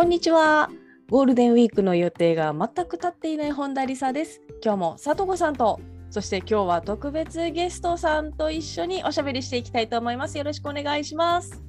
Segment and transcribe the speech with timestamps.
[0.00, 0.70] こんにちは。
[1.10, 4.40] ゴールデンウィークの予定が全く立っていない本田理沙です。
[4.64, 5.78] 今日も佐藤さんと
[6.08, 10.38] そして今日は特別ゲストさんと一緒におしゃべりしていきたいと思います。
[10.38, 11.62] よろしくお願いします。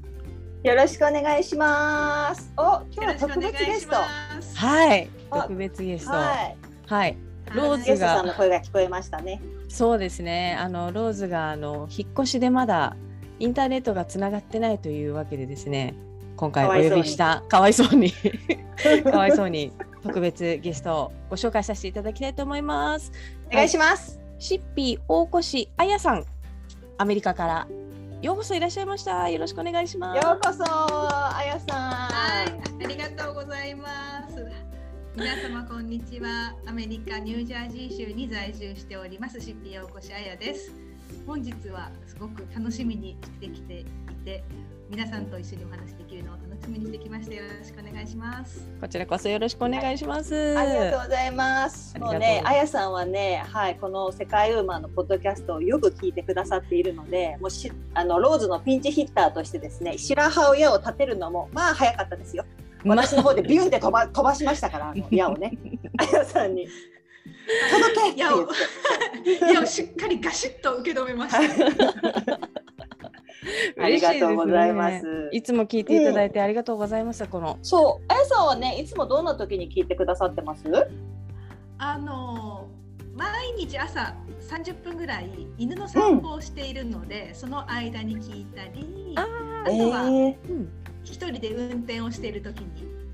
[0.63, 2.53] よろしくお願いします。
[2.55, 3.95] お、今日は特別ゲスト。
[3.97, 5.09] はい。
[5.29, 6.11] あ特別ゲスト。
[6.11, 6.57] はい。
[6.87, 7.17] はい。
[7.53, 9.41] ローズゲストさんのが声が聞こえましたね。
[9.67, 10.55] そうですね。
[10.57, 12.95] あのローズがあの引っ越しでまだ
[13.39, 15.95] インターネットがつながってないというわけでですね
[16.41, 18.11] 今回お呼びしたかわいそうに。
[19.03, 19.71] かわいそうに。
[20.01, 23.11] 特別ゲストをご紹介させていただきたいと思います。
[23.51, 24.19] お願いします。
[24.39, 26.25] シッピー大越あやさん。
[26.97, 27.67] アメリカから。
[28.23, 29.29] ようこそいらっしゃいました。
[29.29, 30.25] よろしくお願いします。
[30.25, 34.43] ようこそ、あやさはい、ありがとうございます。
[35.15, 36.55] 皆様こんにちは。
[36.65, 39.39] アメリカニュージャージー州に在住しております。
[39.39, 40.73] シッピー大越彩です。
[41.27, 43.85] 本日はすごく楽しみにしてきてい
[44.25, 44.43] て、
[44.91, 47.33] 皆さんと一緒にお話できるのを楽しみにしてきました。
[47.33, 48.69] よろしくお願いします。
[48.81, 50.57] こちらこそよろしくお願いします、ん。
[50.57, 51.97] ありがとうございます。
[51.97, 62.43] もうね、あやさんはね、はい、この世界ウーマンのポッドキャストをよく聞いてくださっているので、もうし、あのローズのピンチヒッターとしてですね、白羽親を立てるのも、まあ早かったですよ。
[62.83, 65.57] ま私の方でビュンって飛ば、 飛ばしましたから、矢をね、
[65.99, 66.67] あやさんに。
[67.71, 69.51] 届けって言って。
[69.51, 72.39] いや、しっかりガシッと受け止めました。
[73.81, 74.91] ありがとうございます。
[74.91, 75.29] いですね。
[75.31, 77.57] いつも聞いていただいてありがとうございます、この。
[77.61, 80.63] そう、あやさんはね、いつもどんな時に聞いてくださってます？
[81.77, 82.67] あの
[83.15, 89.27] 毎日朝30分ぐらい犬の散歩をしているので、その間に聞いたり、あ
[89.65, 90.37] あとはうん。
[91.03, 92.67] 一人で運転をしている時に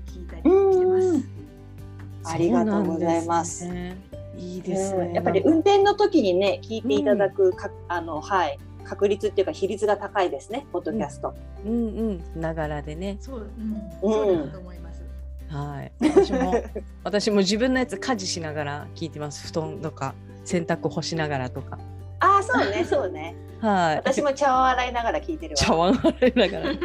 [0.06, 2.34] 聞いたりしてます。
[2.34, 3.60] ありがとうございます。
[3.60, 3.96] すね
[4.36, 5.06] いいですね。
[5.06, 5.12] うん。
[5.14, 11.34] やっぱり運転の時にね、聞いていただくか、あのはい確率っていうか比率が高いですね、ポッドキャスト。
[11.64, 13.18] うんうん、ながらでね。
[13.20, 15.02] そう、うん、そうだと思います。
[15.48, 15.92] はい。
[16.00, 16.54] 私も
[17.04, 19.46] 私も自分のやつ家事しながら聞いてます。
[19.48, 21.78] 布団とか洗濯干しながらとか。
[22.20, 23.36] ああ、そうね、そうね。
[23.60, 23.96] はい。
[23.96, 25.56] 私も茶碗洗いながら聞いてるわ。
[25.56, 26.72] 茶碗洗いながら。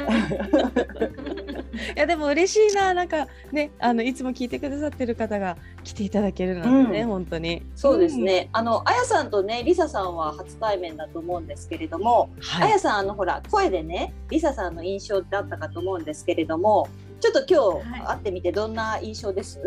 [1.96, 7.64] いやでも嬉しいななんかねあのいつも聞いてくださってる方が来ていただけるなんてね、うん本当に。
[7.76, 8.50] そうですね。
[8.54, 12.44] あのあやさんとね、りささんは初対面だと思うんですけれども、うん。
[12.44, 12.72] あはい。
[12.72, 16.88] やさんあのほら声でね、りささんの印象だったかと思うんですけれども、
[17.20, 19.60] ちょっと今日はい会ってみてどんな印象です？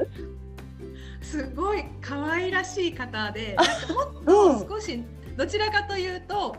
[1.22, 3.56] すごい可愛らしい方で、
[3.88, 4.24] もっ
[4.64, 5.02] と少し
[5.36, 6.54] どちらかというと、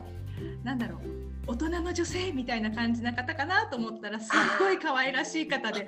[0.63, 1.27] なんだろう。
[1.47, 5.87] 大人の女性みたいな感じな方かなと思ったらすっごい可愛らしい方で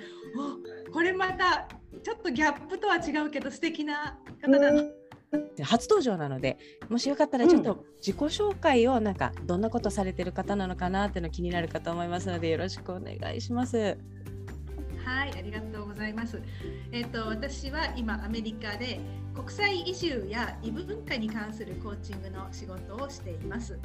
[0.87, 1.67] おこれまた
[2.01, 4.83] ちょっとギャップとは違うけど素敵な方だな
[5.63, 6.57] 初登場なので
[6.89, 13.97] もしよかったらちょっと自己紹介をなんかどんなことされてる方なのかなっていうの気になるかと思いますのでよろしくお願いします。
[15.09, 16.39] はい、ありがとうございます。
[16.91, 18.99] えっ、と私は今アメリカで
[19.33, 23.79] 国際移住や異文化に関するコーチングの仕事をしています。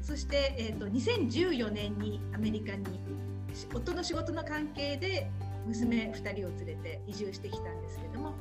[0.00, 3.00] そしてえっ、と2014年にアメリカに
[3.74, 5.28] 夫の仕事の関係で
[5.66, 8.34] 娘2人を連れて移住してきたんですけれども、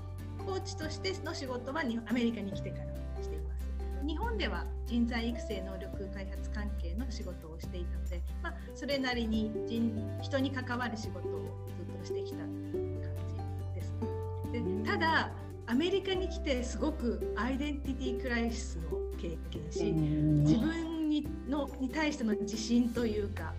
[0.45, 3.08] コーチとしての仕事はアメリカに来てから。
[4.05, 12.49] 日本では人材育成能力開発関係の仕事をしていたので、まあ、それなりに人人に関わる仕事をずっとしてきた感
[13.27, 13.93] じです。
[14.51, 15.31] でただ
[15.67, 23.53] アメリカに来てすごくアイデンティティクライシスを経験し、自分にのに対しての自信というか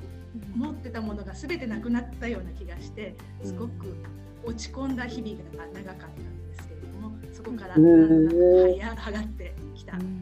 [0.55, 3.15] 持ってたものが全てなくなったような気がして
[3.45, 3.97] すごく
[4.45, 9.55] 落ち込んだ日々が長かったんですけれどもそこからだんだんはい上がって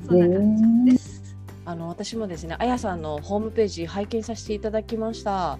[0.06, 1.36] そんな感じです。
[1.64, 5.58] あの私もですねあやさんのホームページ拝見させていただきました。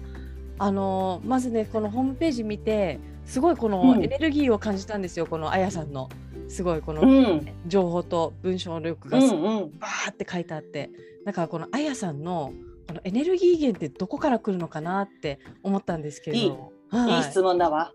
[0.57, 6.09] あのまずねこのホームページ見てすごいこのうんエネルギーを感じたんですよ、このあやさんの
[6.47, 9.79] すごいこのうん情報と文章力うがすんうん。
[9.79, 10.89] バーって書いてあって
[11.25, 12.53] だからこのあやさんの
[12.87, 16.53] このエネルギー源ってどこから来るのかなって思ったんですけどいい
[16.89, 17.93] はいい質問だわ。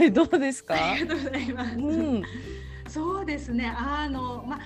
[0.00, 0.74] い どうですか？
[0.74, 1.76] ありがとうございます。
[1.78, 2.22] うん
[2.88, 3.72] そうですね。
[3.74, 4.60] あのまあ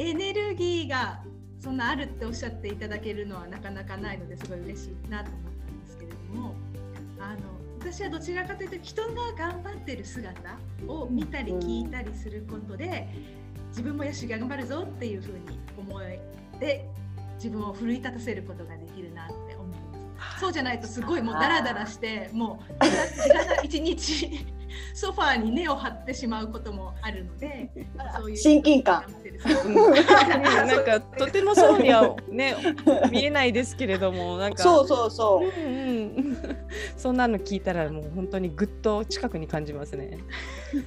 [0.00, 1.20] エネルギーが
[1.60, 6.54] そんなあるっておっしゃっていただけるのはなかなかないのですごい嬉しいなと思ったんですけれども、
[7.18, 7.40] あの
[7.80, 10.56] 私はどちらかというと人が頑張ってる姿
[10.86, 13.08] を見たり聞いたりすることで、
[13.70, 16.20] 自分もよし頑張るぞっていうふうに思え
[16.60, 16.88] て
[17.34, 19.76] 自分を奮い立たせることができるなって思い
[20.16, 20.40] ます。
[20.40, 22.62] そうじゃないとすごいもうダラダラしても
[23.62, 24.46] う一日
[24.94, 27.70] ソファーに根を張ってしまうこともあるので
[28.16, 29.04] そういう親近感。
[30.66, 32.56] なんかとてもそうにはね
[33.10, 34.62] 見えないですけれどもなんか。
[34.62, 36.36] そうそうそう、うんうん、
[36.96, 40.18] そんなの聞いたらもう本当にぐっと近くに感じますね。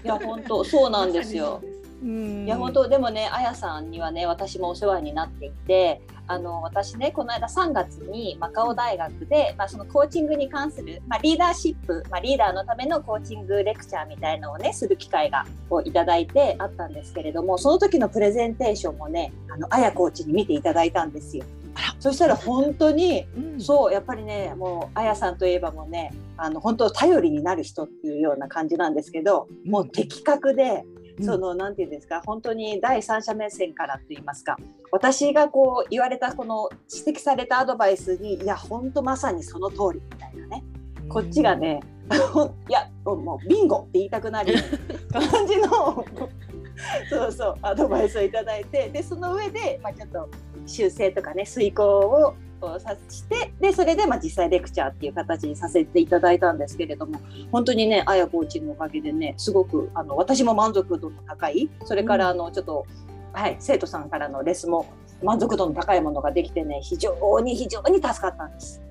[0.03, 1.61] いや本当そうなんですよ。
[2.03, 21.45] いや本当でもねあやさんにはね私もお世話になっていてあの私ねこの間3月にマカオ大学で、まあ、そのコーチングに関する、まあ、リーダーシップ、まあ、リーダーのためのコーチングレクチャーみたいのをねする機会がをいただいてあったんですけれどもその時のプレゼンテーションもねあのあやコーチに見ていただいたんですよ。
[22.00, 30.83] そしたら本当に、うん、そうやっぱりねもうあやさんといえばもうねあの本当頼りになる人っていうような感じなんですけど、もう的確で
[31.21, 34.57] その何て言うんですか本当に第三者目線からと言いますか
[34.91, 40.63] 私がこう言われたこの指摘されたアドバイスにいや本当まさにその通りみたいなね。
[41.07, 41.81] こっちがね
[42.69, 44.53] いやもうビンゴって言いたくなる
[45.11, 46.05] 感じの
[47.09, 50.29] そうそうアドバイスをいただいてでその上で、まあ、ちょっと
[50.65, 52.33] 修正とかね遂行を
[52.79, 57.19] さしてでそれでまあ実際レクチャーっていう形にさせていただいたんですけれども
[57.51, 61.69] 本当にねあやコーチのおかげでねすごくあの私も満足度の高い。
[61.85, 64.86] それからあのちょっと、うん、はい、生徒さんからのレスも
[65.24, 68.81] 満足度の高いものができてね非常に非常に助かったんです。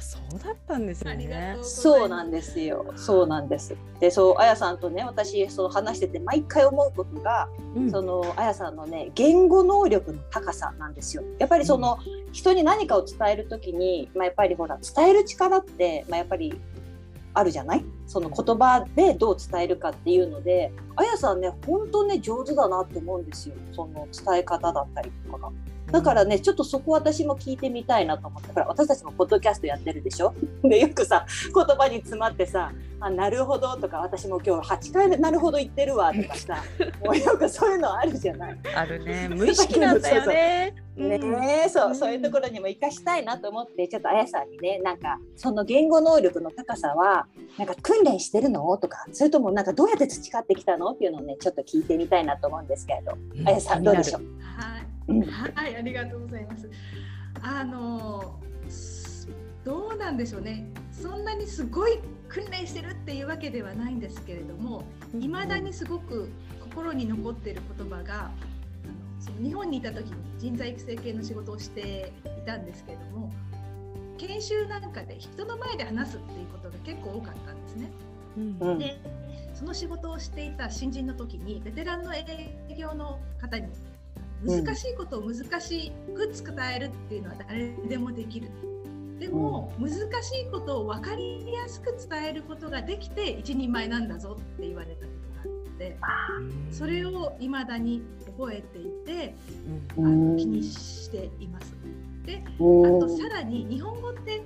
[0.00, 1.56] そうだったんですね。
[1.62, 2.92] そうなんですよ。
[2.96, 3.76] そうなんです。
[4.00, 11.22] で、そうあやさんとね、私そう話してて毎回思うことが、うん、そのあやさんのね言語能力の高さなんですよ。
[11.38, 16.60] やっぱりその、うん、人に何かを伝えるときに、まあやっぱりほら伝える力ってまあやっぱり
[17.38, 17.84] あるじゃない？
[18.06, 23.54] その言葉でどう伝えるかっていうのであやさんね本当ね上手だなって思うんですよ。
[23.72, 25.52] その伝え方だったりとかが。
[25.90, 30.34] だからね、ちょっとそこ私も聞いてみたいなと思って、ほら、私たちもポッドキャストやってるでしょ？
[30.64, 31.24] で、よくさ、
[31.54, 36.56] 言葉に詰まってさ、あ、なるほどとか、私も今日8回なるほど言ってるわとかさ、
[37.04, 38.58] もうよくそういうのあるじゃない？
[38.74, 39.28] あるね。
[39.34, 40.74] 無意識なんだよね。
[40.96, 47.26] ね、うん、そう、そういうところにも生かしたいなと思って、ちょっとあやさんにね、なんか、その言語能力の高さは、
[47.58, 48.76] なんか訓練してるの？
[48.78, 50.92] とか、それともなんかどうやって培ってきたの？
[50.92, 53.12] っていうのをね、ちょっと聞いてみたいなと思うんですけれど、
[53.46, 54.22] あやさんどうでしょう？
[54.58, 54.75] はい
[55.08, 56.68] はい、ありがとうございます。
[57.42, 58.40] あの
[59.64, 60.66] どうなんでしょうね。
[60.92, 61.98] そんなにすごい
[62.28, 64.84] 訓練してるっていうわけではないんですけれども、
[65.18, 66.28] いまだにすごく
[66.60, 68.30] 心に残っている言葉が、
[69.18, 73.32] その日本にいた時に人材育成系の仕事をしていたんですけれども、
[74.18, 77.90] 研修なんかで人の前で話すっていうことが結構多かったんですね。
[78.36, 78.40] う
[78.74, 79.00] ん、で
[79.54, 83.66] その仕事をしていた新人の時にベテランの営業の方に
[84.44, 88.50] 難しいことを難しく伝えるっていうのは誰でもできる。
[89.18, 89.96] でも、難し
[90.40, 95.12] いことを分かりやすく伝えることができて一人前なんだぞって言われたこ
[95.42, 95.96] とがあって
[96.70, 99.34] それをいまだに覚えていて、
[99.96, 101.74] あの気にしています。
[102.26, 104.42] であとさらに日本語って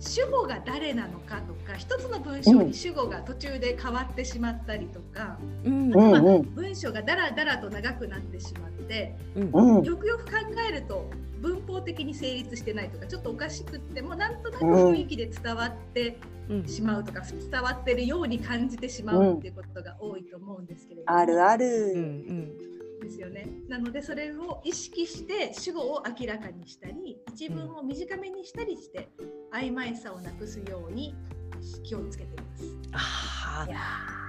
[0.00, 10.32] 主語が誰なのかとか一つの文章に主語が途中で変わってしまったりとか、うん、まあ、文章がだらだらと長くなってしまって、うん、よくよく考
[10.68, 11.08] えると
[11.42, 16.18] 文法的に成立してないとかちょっとおかしくってもなんとなく雰囲気で伝わって
[16.66, 21.18] しまうとか、伝わってるように感じてしまうっていうことが多いと思うんですけれども。
[21.18, 23.48] あるある、うんですよね。
[23.68, 29.08] なのでそれを意識して主語を明らかにしたり一文を短めにしたりして
[29.52, 31.14] 曖昧さをなくすように
[31.82, 32.64] 気をつけています。
[32.92, 33.66] あ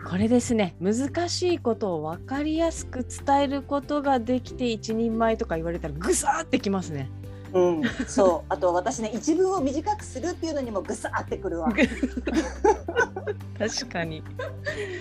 [0.07, 7.09] これですね難しいことを分かりやすく伝えることができて一人前とか言われたらぐさってきますね。
[7.53, 8.53] うん、そう。
[8.53, 11.69] あと私ね一文を短くするっていうのにもぐさってくるわ。
[13.57, 14.23] 確かに。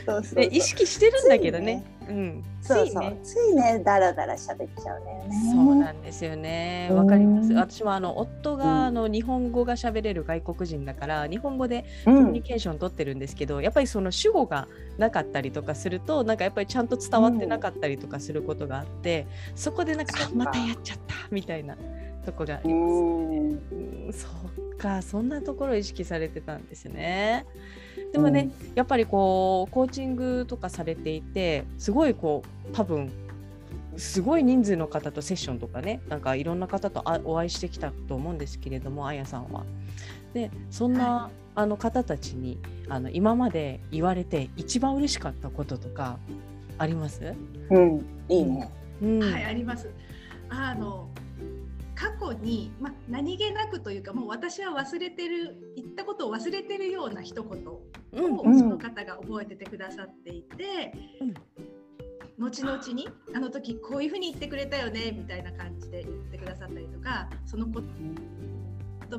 [0.07, 2.45] そうそう意識してるんだけどね、ね、うん。
[2.63, 5.31] そうそう、ね、ついねだらだら喋っちゃうね。
[5.53, 6.89] そうなんですよね。
[6.93, 7.53] わかります。
[7.53, 20.21] 私もあの夫があの日本語が喋れる外国人だから日本語でコミュニケーション取ってるんですけど、うん、やっぱりその主語がなかったりとかするとなんかやっぱりちゃんと伝わってなかったりとかすることがあって、うん、そこでなんか。
[20.25, 21.77] あまたやっちゃったみたいな
[22.25, 24.23] とこがあります。
[24.23, 24.29] そ
[24.73, 27.47] うかそんなところを意識されてたんですね。
[28.13, 33.11] でもね、うん、やっぱりこうコーチングとかされていてすごいこう多分
[33.97, 39.65] すごい人数の方とセッションとかねなんかいろんな方とお会いしてきたと思うんですけれどもあやさんは。
[40.33, 42.59] でそんな、はい、あの方たちに
[42.89, 46.19] あの今まで言われて一番嬉しかったこととか
[46.79, 47.35] あります？
[47.71, 48.71] うん、いいね。
[49.03, 49.91] うんはい、あります。
[50.49, 51.09] あの
[52.01, 60.93] 過去に、ま、何気なくというかもう私は忘れてる言ったことを忘れてるような一言をうんうんその方が覚えててくださっていて、
[62.39, 67.85] 後々にあの時こういうふうに言ってくれたよねみたいな感じで言ってくださったりとかその言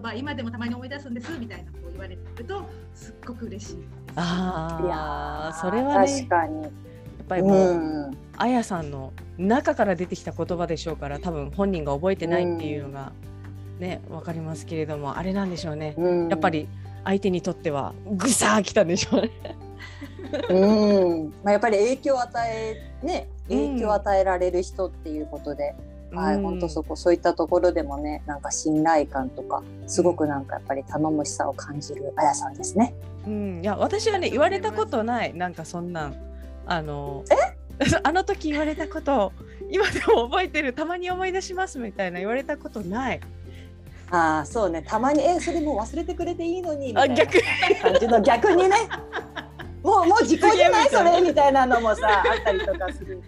[0.01, 3.89] 葉今でもたまに思い出すんですみたいなこう言われるとすっごく嬉しいです。
[4.15, 6.90] あいやそれはね確かに。
[7.35, 13.11] やっぱりもう、うん、あやさんの中から出てきた言葉でしょうから多分本人が覚えてないっていうのが
[13.79, 15.95] ねわかりますけれどもあれなんでしょうね。
[15.97, 16.67] うん、やっぱり
[17.03, 19.31] 相手にとってはぐさーきたんでしょうね。
[20.49, 23.67] うん、まあやっぱり影響を与えねうん。
[23.67, 25.73] 影響を与えられる人っていうことで、
[26.13, 32.93] はいうん本当そこそういったところでもねなんか信頼感とかすごくなんかやっぱり頼もしさを感じるあやさんですね。
[33.25, 36.30] うん、いや私はね言われたことないなんかそんなん
[36.65, 37.23] あの
[38.03, 39.31] あの時言われたことを
[39.69, 43.19] 今でも覚えてるたまに思い出しますみたいな言われたことない？
[44.11, 44.83] ああそうね。
[44.85, 47.15] たまにえそれもう忘れてくれていいのにみたいな
[47.81, 48.75] 感じの逆にね。
[49.81, 50.89] もうもう時効じゃない？
[50.89, 51.21] それ。
[51.21, 53.19] みたいなのもさあったりとかする。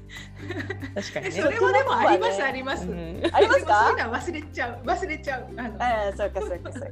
[0.93, 1.31] 確かにね。
[1.31, 2.85] それはでもありますあります。
[2.85, 3.21] うん。
[3.31, 3.89] ありますか？
[3.89, 4.85] いうのは忘れちゃう。
[4.85, 5.47] 忘れちゃう。
[5.57, 5.69] あの。
[5.83, 6.87] ああそうかそうかそうか。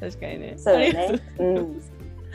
[0.00, 0.54] 確かにね。
[0.56, 1.20] そうね。
[1.38, 1.82] うん。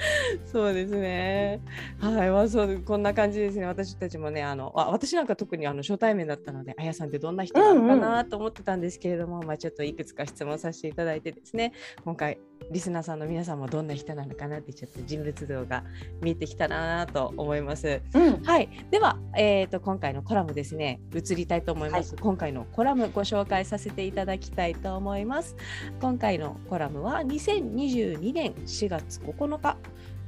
[0.46, 1.62] そうですね。
[2.00, 3.66] はい、まあ、そう、こんな感じですね。
[3.66, 11.74] 私たちもね、あの、あ私なんか特にあの初対面だったので、あやさんってどんな人なのかなと思ってたんですけれども、まあ、ちょっといくつか質問させていただいてですね。
[12.04, 12.40] 今回、
[12.72, 15.84] リスナーさんの皆さんもどんな人なのかなって、ちょっと人物像が
[16.22, 18.02] 見えてきたなと思います。
[18.14, 18.44] うん。
[18.44, 25.56] はい、では、えー、と今回のコラムですね移りたいと思います、今回のコラムご紹介させていただきたいと思います。
[26.02, 29.78] 今回のコラムは2022年4月9日。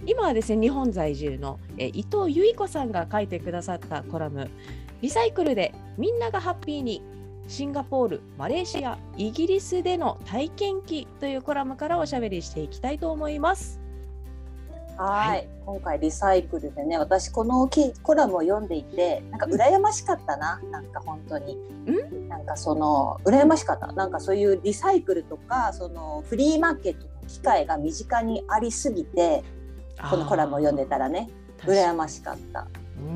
[0.06, 4.50] 今はですね日本在住の、えー伊藤由衣子さんが書いてくださったコラム。
[5.01, 7.04] リサイクルでみんながハッピーに
[7.47, 13.79] シンガポール、マレーシア、イギリスでの体験記というコラムからおしゃべりしていきたいと思います。
[14.97, 21.57] はい、今回リサイクルでね私このきコラムを読んでいてなんか羨ましかったな、なんか本当に。
[22.29, 23.87] なんかその羨ましかった。
[23.91, 29.43] なんかそういうリサイクルとかそのフリーマーケットの機会が身近にありすぎて
[30.09, 32.67] このコラムを読んでたらね羨ましかった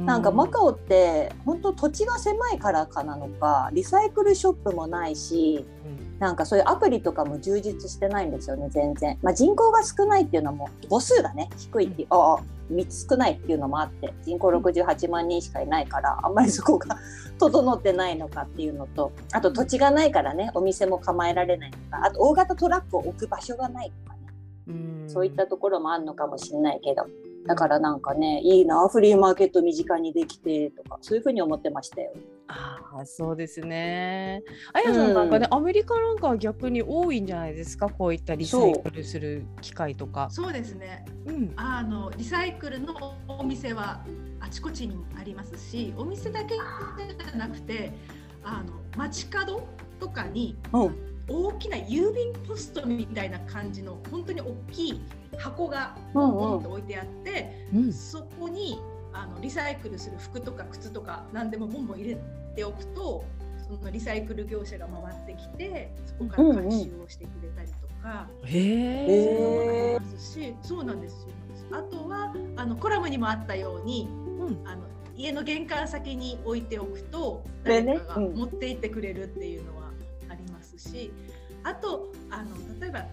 [0.05, 5.65] なんかマカオって本当土地が狭いからかなのかリサイクルショップもないし
[6.19, 11.49] なんかそういうアプリとかも充実してないんですよね全然、まあ、人口が少ないっていうのも母数がね。
[11.57, 16.97] 低いっていう、ああ3つ少ないっていうのもあって人口68万人しかいないからあんまりそこが
[17.39, 24.27] 整ってないのかっていうのとあと土地がないからねお店も構えられないとかあと大型トラックを置く場所がないとかね。
[24.67, 25.05] うん。
[25.07, 27.07] そういったところもあるのかもしれないけど
[27.47, 32.13] だからなんかねいいなフリーマーケット身近にできてとかそういうふうに思ってましたよ。
[32.47, 34.41] ああそうですね。
[34.73, 37.89] あやさんなんかね、アメリカなんかは逆に多いんじゃないですか？
[37.89, 40.29] こういったリサイクルする機会とか。
[40.31, 41.05] そうですね。
[41.27, 44.03] うん、あのリサイクルのお店は
[44.39, 47.93] あちこちにありますし、お店だけじゃなくて、
[48.43, 49.67] あの街角
[49.99, 55.01] とかにうん大きな郵便ポストみたいな感じの本当に大きい
[55.37, 58.79] 箱がうんポンうんと置いてあって、うん、そこに
[59.13, 62.17] あのリサイクルする服とか靴とか何でもボンボン入れ
[62.55, 63.25] ておくと
[63.57, 68.27] そのリサイクル業者が回ってきてそこから回収をしてくれたりとか。
[68.43, 69.33] ういうえ。
[69.43, 71.19] のもありますし、そうなんです。
[71.19, 74.07] そうなんですあとはあのコラムにもあったように、
[74.39, 74.83] うんあの
[75.19, 79.78] 家の玄関先に置いておくと誰かが持って行ってくれるっていうのは
[80.79, 81.11] し、
[81.63, 83.05] あとあの例えば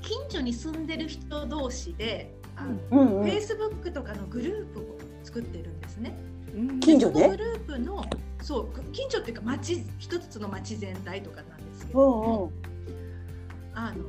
[0.00, 3.20] 近所に住んでる人同士で、あのうん。
[3.20, 6.14] うん Facebook とかのグループを作ってるんですね。
[6.54, 6.80] うん。
[6.80, 7.28] 近所で？
[7.28, 8.04] グループの
[8.42, 12.52] そう近所っていうか町一つの町全体とかなんですけども、
[13.66, 13.78] うんうん。
[13.78, 14.04] あの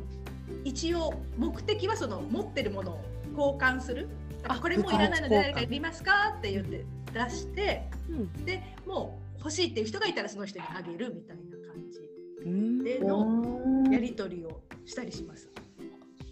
[0.63, 3.01] 一応目的はその持ってるものを
[3.37, 4.09] 交換する。
[4.47, 8.45] あこれもういらないので誰かいりますかって言って出してうん。
[8.45, 11.99] でもう欲しいっていう人がいたらその人にあげるみたいな感じ。
[11.99, 12.04] うん
[12.45, 15.49] でのやり取りをしたりします。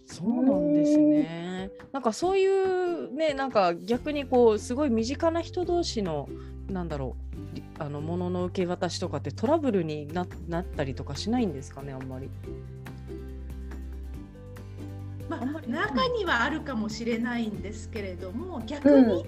[0.05, 1.71] そうなんですね。
[1.91, 6.29] なんかそういうね、なんか逆にこうすごい身近な人同士の
[6.69, 7.15] なんだろ
[7.53, 12.29] う、りあの物の受け渡しとかってトラブルにななったりとかしないんですかね、あんまり。
[15.27, 19.25] まあ中にはあるかもしれないんですけれども逆に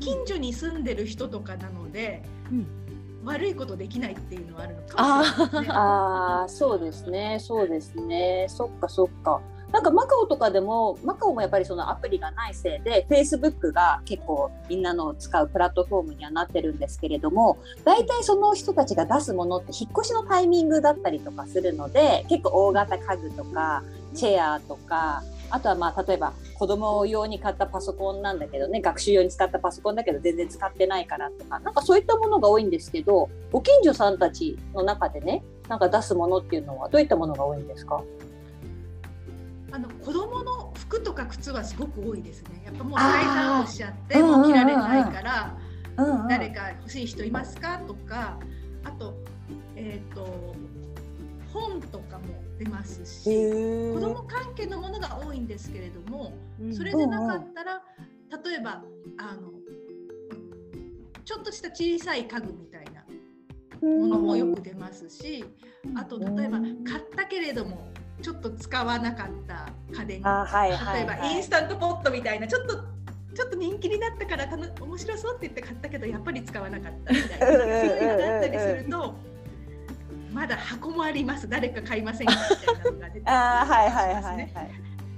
[0.00, 2.85] 近所に住んでる人とかなので、うん
[3.26, 5.68] 悪いことできないっていうのはあるのかもしれないですね。
[5.70, 8.46] ああそうですねそうですね。
[8.48, 9.40] そっかそっか。
[9.72, 23.82] なんかマカオとかでもマカオもやっぱりそのアプリがないせいで Facebook が結構みんなの使うプラットフォームにはなってるんですけれども大体その人たちが出すものって引っ越しのタイミングだったりとかするので結構大型家具とか
[24.14, 38.02] チェアとかあとはまあ例えば子供用に買ったパソコンなんだけどね学習用に使ったパソコンだけど全然使ってないからとかなんかそういったものが多いんですけどご近所さんたちの中でねなんか出すものっていうのはどういったものが多いんですか？
[39.72, 42.62] あの子供の服とか靴はすごく多いですね。
[42.64, 45.58] やっぱもうサイズアウトしちゃってもう着られないから、
[45.98, 48.38] うんうん、誰か欲しい人いますかとか、
[48.84, 49.14] あと
[49.74, 50.54] えっ、ー、と
[51.52, 52.24] 本とかも
[52.58, 53.24] 出ますし、
[53.92, 56.32] 子供関係のものが多いんですけれども、
[56.72, 57.82] それでなかったら、
[58.44, 58.82] 例えば
[59.18, 59.52] あの
[61.24, 63.04] ちょっとした小さい家具みたいな
[63.82, 65.44] ものもよく出ますし、
[65.96, 72.76] あと例えば買ったけれどもちょっと使わなかった家電、はいはい、例えばインスタントポットみたいなちょっと
[73.34, 77.46] ちょっと人気になったから面白そうって言って買ったけどやっぱり使わなかったみたいな。
[77.46, 79.14] そういうのがあったりすると
[80.36, 81.48] まだ箱もあります。
[81.48, 84.50] 誰か買いませんかみたいなのが出てきます、あはいはいはいはい。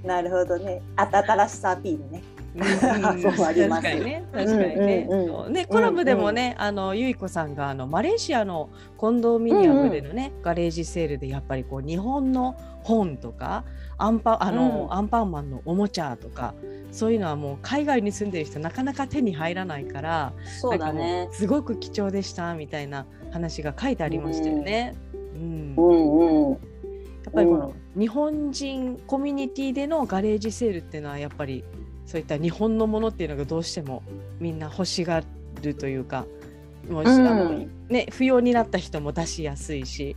[0.01, 0.81] なるほどね。
[0.95, 2.23] 新しさアピールね。
[3.21, 4.23] そうありますね。
[4.31, 5.07] 確かにね。
[5.49, 5.65] ね。
[5.65, 13.65] コラムでもね、あのゆいこさんがあのマレーシアのコンドミニアムでのね、ガレージセールでやっぱりこう日本の本とか
[13.97, 16.55] アンパあの、アンパンマンのおもちゃとか
[16.91, 21.27] そういうのはもう海外に住んでる人なかなか手に入らないからそうだね。
[21.31, 24.95] すごく貴重でしたみたいな話が書いてありましたよね。
[25.39, 26.57] うん、うんうん、や
[27.29, 31.63] っぱりこの日本人コミュニティでのガレージセールっていうのはやっぱり
[32.05, 34.03] そういった日本のものっていうのがどうしても
[34.39, 35.23] みんな欲しが
[35.61, 36.25] るというか
[36.89, 40.15] もう、うん、ね、不要になった人も出しやすいし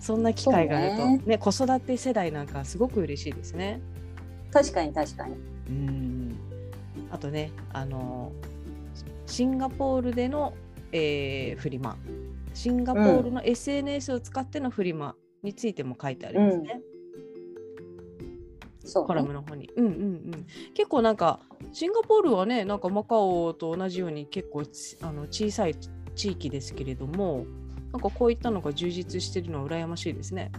[0.00, 3.80] そんな機会があるとね、ね子育て世代なんかすごく嬉しいですね。
[4.52, 5.34] 確かに確かに。
[5.68, 6.36] うん。
[7.10, 8.30] あとねあの
[9.26, 10.52] シンガポールでの、
[10.92, 11.96] えー、フリマ
[12.54, 16.82] シンガポールの SNS を使ってのフリマについても書いてありますね。
[16.88, 16.94] うん
[18.86, 19.70] そう、ね、コラムの方に。
[19.76, 20.46] うんうんうん。
[20.74, 21.40] 結構なんか
[21.72, 24.62] シンガポールはねなんかマカオと同じように結構
[25.02, 25.74] あの小さい
[26.14, 27.46] 地域ですけれども
[27.92, 30.52] なんかこういったのが充実してるのは羨ましいですね。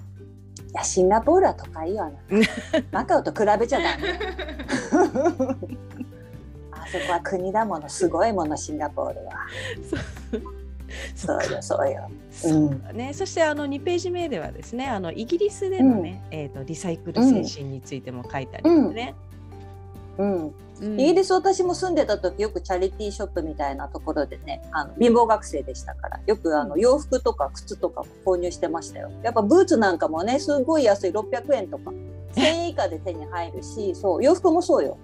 [0.71, 2.11] いやシンガポールは都会よ
[2.91, 4.19] マカオと比べちゃダメ。
[6.71, 9.33] あそこは国だものすごいものシンガポールは。
[11.15, 12.09] そうよそうよ。
[12.31, 19.15] そうね、そしてあの2ページ目ではですねあのイギリスでのね、うん、えーと、リサイクル精神についても書いてありますね。
[20.17, 29.11] うん、うん、イギリス私も住んでた時よくチャリティーショップみたいなところでねあの貧乏学生でしたからよくあの洋服とか靴とかも購入してましたよ。
[29.23, 31.11] やっぱブーツなんかもねすごい安い。
[31.11, 31.91] 600円とか。
[32.35, 34.97] 1000円以下で手に入るしそう洋服もそうよ。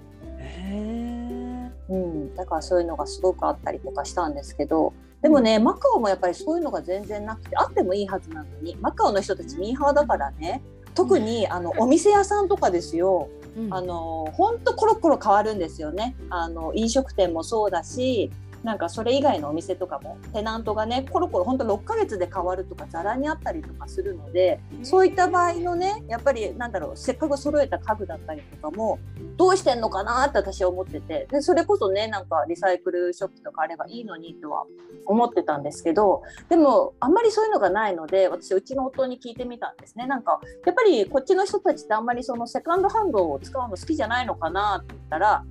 [1.89, 10.61] うん、だからそういうのがすごくあったりとかしたんですけどでもねマカオもやっぱりそういうのが全然なくてあってもいいはずなのにマカオの人たちミーハーだからね
[10.95, 16.15] 特にあのお店屋さんとかですよ、うん、あの本当コロコロ変わるんですよね。
[16.29, 18.29] あの飲食店もそうだし
[18.63, 28.99] なんかそれ以外のお店とかもテナントがねコロコロ本当6ヶ月で変わるとかざらにあったりとかするのでそういった場合のねやっぱりなんだろうせっかく揃えた家具だったりとかも
[29.37, 34.65] どうしてんのかなって私は思っててでそれこそねなんかリサイクルショップとかあればいいのにとは
[35.05, 40.05] 思ってたんですけどでもあんまりそういうのがないので私うちの夫に聞いてみたんですね。
[40.05, 45.43] なんかやっぱりこっちの人たちってあんまりそのセカンドハンドを使うの好きじゃないのかなって言ったら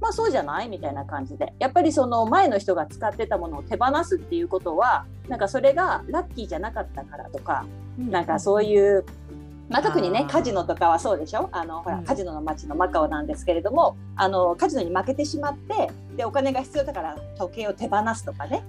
[0.00, 0.68] まあそうじゃない？
[0.68, 1.52] みたいな感じで。
[1.58, 7.66] やっぱりその前の人が使ってたものを手放すっていうことはなんかそれがラッキーじゃなかったからとか、
[7.98, 9.04] うん、なんかそういう
[9.68, 11.50] まあ、特にねカジノとかはそうでしょ？
[11.52, 18.64] あのほら、カジノの街のマカオなんですけれどもあのカジノに負けてしまってでお金が必要だから時計を手放すとかね。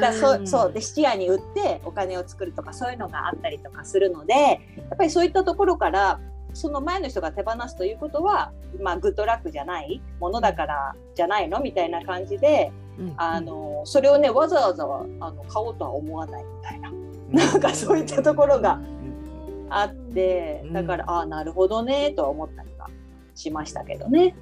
[0.00, 0.72] だそうそう。
[0.72, 4.58] で質屋に売ってお金を作るとかそういうのがあったりとかするのでや
[4.92, 6.18] っぱりそういったところから
[6.54, 14.86] その前の人が手放すということは、まあ、グッドラックじゃないものだからじゃないのみたいな感じで、うん、あのそれをねわざわざあ
[15.32, 18.80] の買おうとは思わないみたいな、うん、なんかそういったところが
[19.70, 22.90] あって、だからああなるほどねとは思ったりは
[23.36, 24.34] しましたけどね。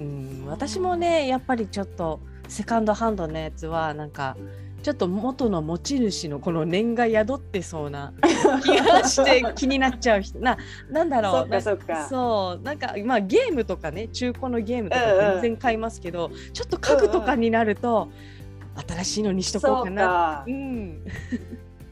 [0.00, 4.36] うん、私もねやっぱりちょっとセカンドハンドのやつはなんか
[4.82, 8.12] ちょっと元の持ち主のこの念が宿ってそうな
[8.64, 10.56] 気がして気になっちゃう人な
[10.90, 11.60] なんだろう
[12.08, 20.44] そうなんかまあゲームとかね中古のゲームとか全然買いますけど、うんうん、ちょっと家具とかになると、うんうん、新しいのにしとこうかな。
[20.46, 21.04] うん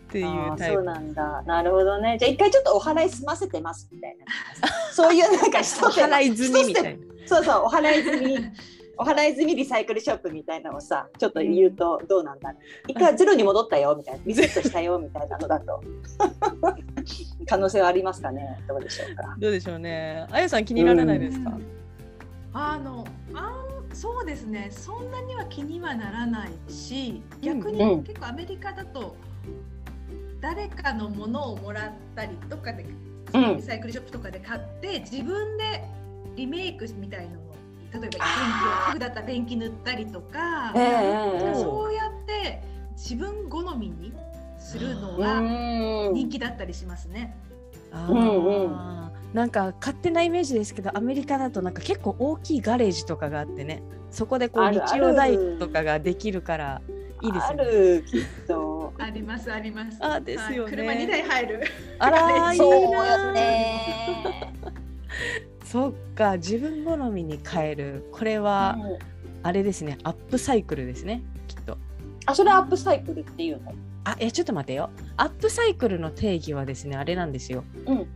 [0.09, 0.77] っていうタイプ。
[0.77, 1.42] そうなんだ。
[1.46, 2.16] なるほどね。
[2.18, 4.24] じゃあ一回ちょっとお払い済ませてますみたいな。
[4.90, 7.09] そういうなんかお払い済みみたいな。
[7.27, 8.38] そうそう、お払い済み。
[8.99, 12.61] お払い済みリサイクルショップみたいなのをさ、ちょっと言うとどうなんだろう。
[12.89, 15.81] 一回ゼロに戻ったよみたいな、リセットしたよみたいなのだと。
[17.49, 18.59] 可能性はありますかね？
[18.69, 19.37] どうでしょうか？
[19.39, 20.27] どうでしょうね。
[20.31, 21.59] あやさん気にならないですか？
[22.53, 24.69] あの、あん、そうですね。
[24.71, 29.15] そんなには気にはならないし、逆に結構アメリカだと。
[30.41, 32.87] 誰かのものをもらったりとかで、
[33.57, 35.83] リサイクルショップとかで買って自分で
[36.37, 37.48] リメイクみたいのを
[37.92, 38.20] 例えば電気を
[38.88, 44.12] 家具だったら電気塗ったりとか、えー、そうやって自分好みに
[44.59, 45.40] するのが
[46.12, 47.37] 人気だったりしますね。
[47.92, 56.83] あなんか勝手なイメージですけどアメリカだとなんか結構大きいガレージとかがあってねそこでこう日曜大とかができるから
[57.22, 57.57] いいですね。
[57.61, 59.98] あるきっとありますあります。
[60.01, 60.70] あですよね。
[60.70, 61.62] 車2台入る。
[61.98, 64.55] あら そうよね。
[65.71, 68.09] そっか自分好みに変える。
[68.13, 68.99] これは、うん、
[69.43, 71.77] あれですねアップサイクルですねきっと。
[72.25, 73.75] あそれアップサイクルっていうの？
[74.05, 74.89] あいやちょっと待ってよ。
[75.19, 77.65] アップサイクルの定義はですねあれなんですよ。
[77.87, 78.07] うん。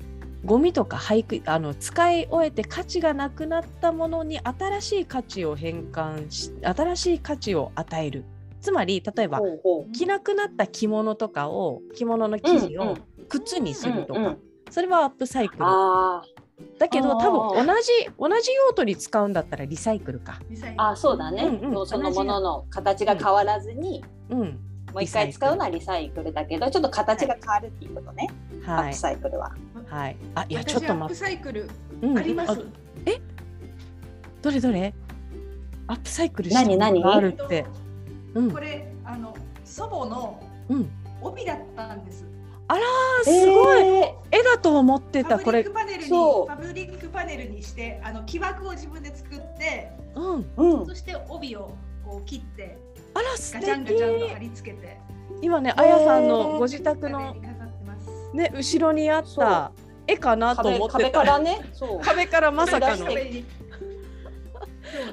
[0.45, 8.25] ゴミとか廃棄あの使い終えて価値がなくなったものに新しい価値を変換し新しい価値を与える。
[8.61, 9.41] つまり例えば
[9.93, 12.97] 着なくなった着物とかを着物の生地を
[13.29, 14.39] 靴にするとか、うんうん、
[14.71, 15.65] それはアップサイクル
[16.79, 20.41] だけど多分同じ同じ用途に使うんだったらリサイクルか。
[20.77, 24.49] あそうだね、うんうん、そのものの形が変わらずに、うん、も
[24.97, 26.33] う一回使うのはリサイクル。
[26.33, 28.29] だけどちょっと形が変わるっていうことね、
[28.65, 29.53] はい、アップサイクルは。
[29.87, 31.03] はい、あいやちょっと待って。
[31.03, 31.71] アップサイクル
[32.17, 32.53] あります。
[32.53, 32.73] うん、
[33.07, 33.21] え？
[34.41, 34.95] どれどれ？
[35.87, 36.77] アップサイクル何？
[36.77, 37.05] 何？
[37.05, 37.67] あるって。
[38.35, 40.43] うん、これあの祖母の
[41.21, 42.25] 帯だったんです。
[42.69, 42.81] あら
[43.25, 45.63] すごい、えー、絵だと思ってたこれ。
[45.63, 50.53] パブリックパネルにパブリックパネルにしてあの木枠を自分で作って、うん。
[50.57, 52.79] うん、そして帯をこう切って
[53.15, 53.63] あら素敵。
[53.63, 54.99] ガチャンガチャンと貼り付けて
[55.41, 57.35] 今ねあやさんのご自宅の、
[58.35, 59.73] ね後ろにあった
[60.07, 61.61] 絵かなと思って壁からね
[62.03, 63.07] 壁からまさかの。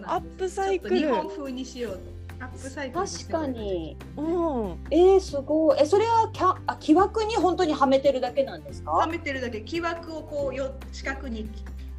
[0.04, 0.98] アップサイクル。
[0.98, 2.00] 日本風にしようと
[2.40, 3.98] アップサイクル確かに。
[4.18, 4.78] うん。
[4.92, 5.78] えー、すごい。
[5.82, 8.92] え、それはキャあ木枠に本当にはめてるだけなんですか？
[8.92, 9.62] はめてるだけ。
[9.62, 11.50] 木枠をこうよ四角に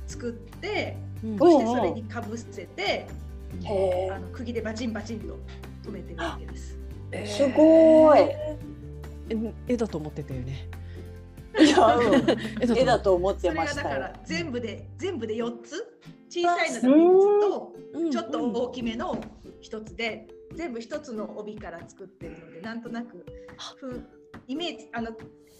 [0.06, 3.06] 作って、うん、そしてそれにかぶせて、
[3.60, 3.64] う
[4.10, 5.38] ん、あの釘でバチンバチンと
[5.84, 6.78] 止めてるわけです。
[7.12, 8.20] えー、すごい。
[9.68, 10.68] 絵だと思ってたよね。
[11.58, 12.14] いや、うん、
[12.78, 16.00] 絵だと思ってましただから全部で全部で四つ？
[16.28, 17.72] 小さいのが三つと、
[18.12, 19.20] ちょっと大きめの
[19.60, 23.24] 一つで全部一つの帯から作ってるのでなんとなく
[23.76, 24.06] ふ
[24.46, 25.10] イメージあの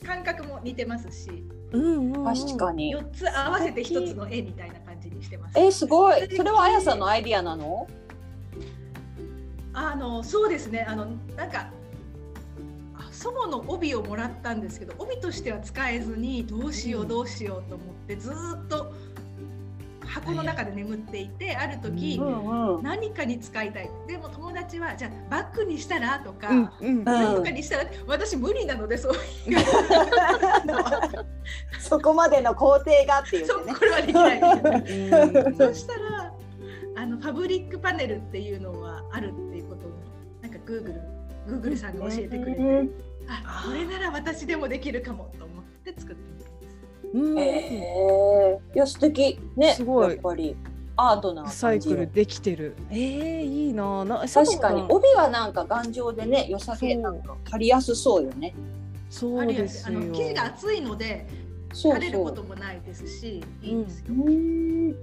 [0.05, 2.97] 感覚も似てますし、うん確かに。
[2.97, 5.59] 4つ合わせて一つの絵みたいな感じにしてます。
[5.59, 6.37] えー、すごい。
[6.37, 7.87] それはあやさんのアイディアなの？
[9.73, 10.87] あのそうですね。
[10.89, 11.71] あのなんか
[13.11, 18.95] 祖母の帯をもらったんですけど帯としては使えずにどうしようどうしようと思ってずっと
[20.11, 23.89] 箱の中で眠っていてある時、うんうん、何かに使いたい。
[24.09, 29.21] でも友達はじゃあバッグにしたらとか、うんうん、何とかにしたら私無理なのでそういう。
[31.79, 34.41] そこまでの工程がっていう、ね、そうこれはできない
[35.57, 36.35] そしたら
[36.97, 39.91] あのファブリックパネルっていうのはあるっていうことを
[40.43, 40.95] なんかグーグル
[41.47, 42.91] グーグルさんが教えてくれて、うん、
[43.29, 46.50] あこれなら私でもできるかもと思って作って
[47.13, 49.39] うん、えー、いや素敵。
[49.57, 50.11] ねすごい。
[50.11, 50.57] やっぱり。
[50.97, 52.77] アートなサイクルできてる。
[52.91, 54.85] えー、いいなな確かに。
[54.89, 56.95] 帯はなんか頑丈でね良さげ。
[56.95, 58.55] なんか借りやすそうよね。
[59.09, 61.27] そうですあの生地が厚いので
[61.71, 64.95] 枯れることもないですしいいですよ、うん、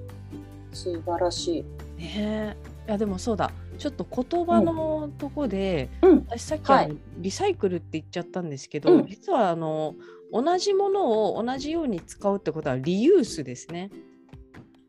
[0.71, 1.65] 素晴らし
[1.97, 2.01] い。
[2.01, 2.55] ね
[2.87, 3.51] いやでもそうだ。
[3.77, 9.93] ちょっと言葉のとこで、うん、私さっき、はい、リサイクルって言っちゃったんですけど、うん、実はあの
[10.31, 13.89] 同じものを同じように使うってことはリユースですね。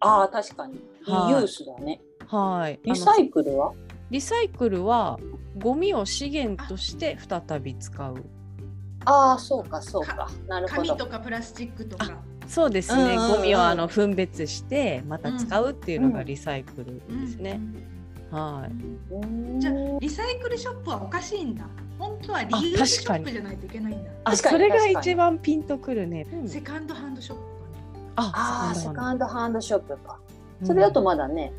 [0.00, 2.00] ああ確かにリユースだね。
[2.26, 2.80] はい。
[2.84, 3.72] リサイクルは？
[4.10, 5.18] リサイクルは
[5.58, 8.24] ゴミを資源として再び使う。
[9.04, 10.88] ああそうかそうかなるほど。
[10.88, 12.20] 紙とかプラスチックとか。
[12.46, 17.60] そうですね、ゴミをあの分別してまた使うっていうのがリサイクルですね。
[18.30, 19.60] はい。
[19.60, 21.66] じゃあリサイクルショップはおかしいんだ。
[21.98, 24.10] 本当はリユースショップじゃないといけないんだ。
[24.24, 26.26] あ、それが一番ピンとくるね。
[26.46, 28.32] セカンドハンドショップかね。
[28.34, 30.18] あ、セカンドハンドショップか。
[30.62, 31.52] それだとまだね、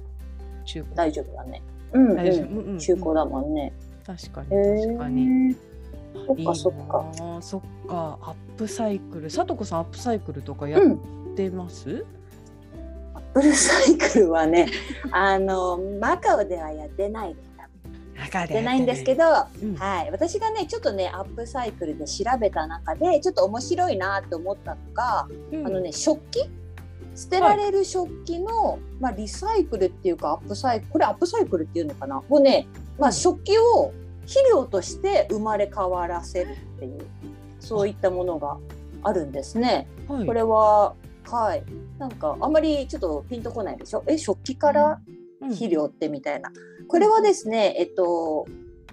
[0.65, 1.61] 中古大丈夫だね。
[1.93, 2.77] うん、大丈夫。
[2.77, 3.73] 中古だもんね。
[4.05, 5.55] 確かに確かに。
[6.25, 7.05] そっかそっか
[7.41, 10.81] そっかアップサイクルさとこさんアップサイクルとかやっ
[11.35, 12.05] てます、
[13.33, 14.67] アップサイクルはね
[15.11, 17.35] あのマカオではやってない
[18.49, 18.81] でない。
[18.81, 19.23] んですけど、
[19.63, 19.75] うん。
[19.75, 25.65] はい、私がねちょっとねアップサイクルで調べた中でちょっと面白いなと思ったのが、うん。
[25.65, 26.49] あのね食器？
[27.15, 32.21] 捨てられる食器の、まあ、リサイクルっていうかアップサイクルこれアップサイクルっていうのかな？
[32.29, 33.13] をね、まあ、うん。
[33.13, 33.93] 食器を
[34.27, 36.99] 肥料として生まれ変わらせるっていう
[37.61, 38.57] そういったものが
[39.03, 39.87] あるんですね。
[40.09, 40.25] はい。
[40.25, 40.93] これは
[41.31, 41.63] はい。
[41.97, 44.03] なんかあんまりちょっとピンとこないでしょ？
[44.07, 44.99] え食器から
[45.41, 45.49] うん。
[45.49, 46.51] 肥料ってみたいな。
[46.87, 48.45] これはですね、えっと、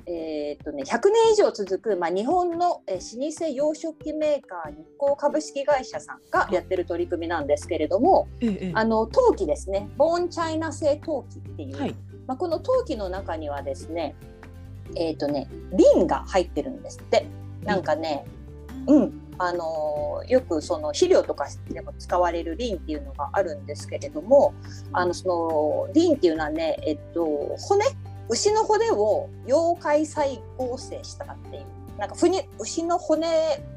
[0.07, 8.73] えーっとね、100年以上続く、まあ、日本のえー老舗洋食器メーカー日光株式会社さんがやってる取り組みなんですけれども、ええええ。
[8.75, 11.95] あの陶器ですね、ボーンチャイナ製陶器っていう、はい。
[12.29, 14.15] まあ、この陶器の中にはですね、
[14.95, 15.49] えーっとね、
[15.97, 17.27] 瓶が入ってるんですって。
[17.65, 18.25] なんかね、
[18.87, 24.55] うん、あのーよくその肥料とかでも使われるリンっていうのがあるんですけれども、
[24.93, 27.25] あのそのリンっていうのはね、えっと
[27.59, 27.85] 骨
[28.29, 31.65] 牛の骨を溶解再合成したっていう
[31.99, 33.27] なんかふに牛の骨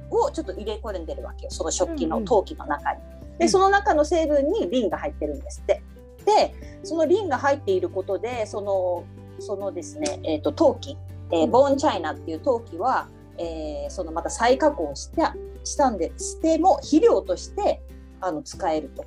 [0.09, 2.99] をちょっと入れ込んでるわけよその食器うんうんの陶器の中に。
[3.13, 5.81] うんでその中の成分にリンが入ってるんですって。
[6.25, 9.05] でそのリンが入っていることでその
[9.39, 10.97] そのですね、えっと陶器、
[11.31, 15.35] えーボーンチャイナっていう陶器はえーそのまた再加工した
[15.69, 17.81] したんでしても肥料として
[18.21, 19.05] あの使えると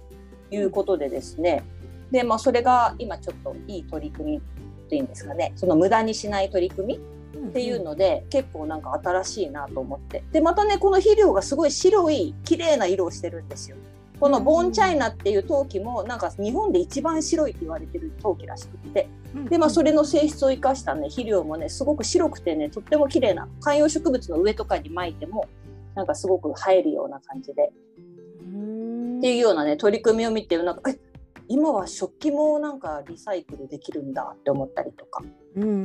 [0.54, 1.64] いうことでですね。
[2.10, 4.42] で、まあ、それが今ちょっといい取り組み
[4.88, 5.52] というんですかね。
[5.56, 7.00] その無駄にしない取り組み
[7.48, 10.22] っていうので、結構なんか新しいなと思って。
[10.32, 13.76] でまたねこの肥料がすごい白い綺麗な色をしてるんですよ。
[14.20, 19.08] このボーンチャイナっていう陶器もなんか日本で一番白いって言われてる陶器らしくって。
[19.34, 25.48] うんでまあそれの性質を生かしたね肥料もねすごく白くてねとっても綺麗な観葉植物の上とかに撒いても
[25.94, 27.72] なんかすごく映えるような感じで。
[28.42, 29.18] うん。
[29.18, 30.98] っていうようなね取り組みを見てなんかえ
[31.48, 35.22] 今は食器もなんかリサイクルできるんだって思ったりとか。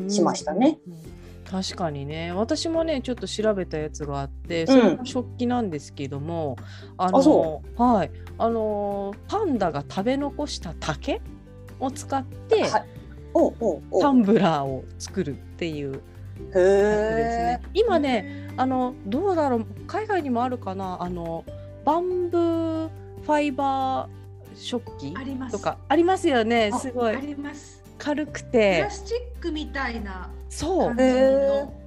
[0.08, 0.80] しましたね。
[0.88, 2.34] うんうんうん確かにね。
[2.34, 4.68] 私もねちょっと調べたやつがあってん。
[4.68, 6.58] それも食器なんですけども、
[6.98, 8.12] あのあそはい。
[8.38, 11.22] あのパンダが食べ残した竹
[11.80, 12.86] を使って、はい。
[13.34, 14.02] おうおうおう。
[14.02, 16.02] タンブラーを作るっていう
[16.56, 17.62] へね。
[17.74, 21.46] 今ねあのどうだろう海外にもあるかなあの
[21.86, 22.90] バンブー
[23.24, 24.18] ファイバー
[24.56, 25.58] 食器あります。
[25.58, 25.78] とか。
[25.88, 27.16] ありますよねあすごい。
[27.16, 27.84] あります。
[27.98, 28.82] プ軽くて。
[28.82, 30.96] ラスチックみたいなそう。
[30.96, 31.10] 感じの。
[31.12, 31.74] そ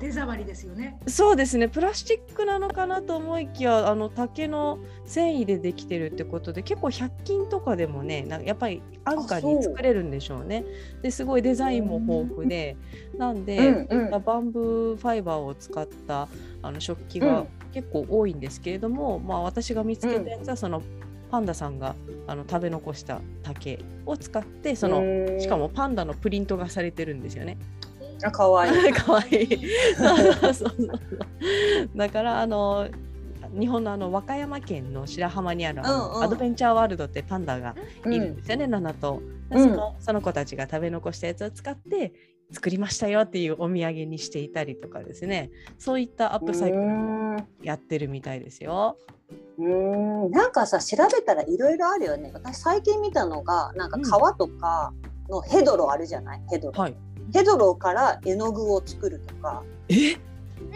[0.00, 0.98] 手触りですよね。
[1.06, 10.64] そうですねプラスチックなのかなと思いきやあの竹の繊維でできてるってことで結構100均とかでもねなんかやっぱり安価に作れるんでしょうね。
[11.02, 12.76] ですごいデザインも豊富で
[13.16, 16.28] なんで、うんうんバンブーファイバーを使った
[16.62, 20.82] あの食器がうん結構多いんですけれども、まあ、私が見つけたやつはその
[21.30, 21.94] パンダさんが
[22.26, 25.02] あの食べ残した竹を使ってその
[25.38, 27.56] しかもパンダのプリントがされてるんですよね。
[28.22, 28.92] あかわいい。
[28.92, 29.60] かわいい。
[29.96, 30.76] そうそうそうそう
[31.96, 32.88] だからあの
[33.58, 37.74] 日本のあの和歌山県の白浜にあるアドベンチャーワールドってパンダが
[38.06, 39.20] いるんですよね、ナナと。
[39.50, 42.12] でそのその子たちが食べ残したやつを使って
[42.52, 48.96] 作りましたよっていうお土産にしていたりとかですねそういったアップサイクルもやってるみたいですよ。
[49.58, 52.30] うーんなんかさ調べたらいろいろあるよね。
[52.32, 54.92] 私最近見たのがなんか皮とか
[55.28, 56.42] のヘドロあるじゃない？
[56.48, 56.80] ヘドロ。
[56.80, 56.96] はい、
[57.32, 60.16] ヘドロから絵の具を作るとか、え？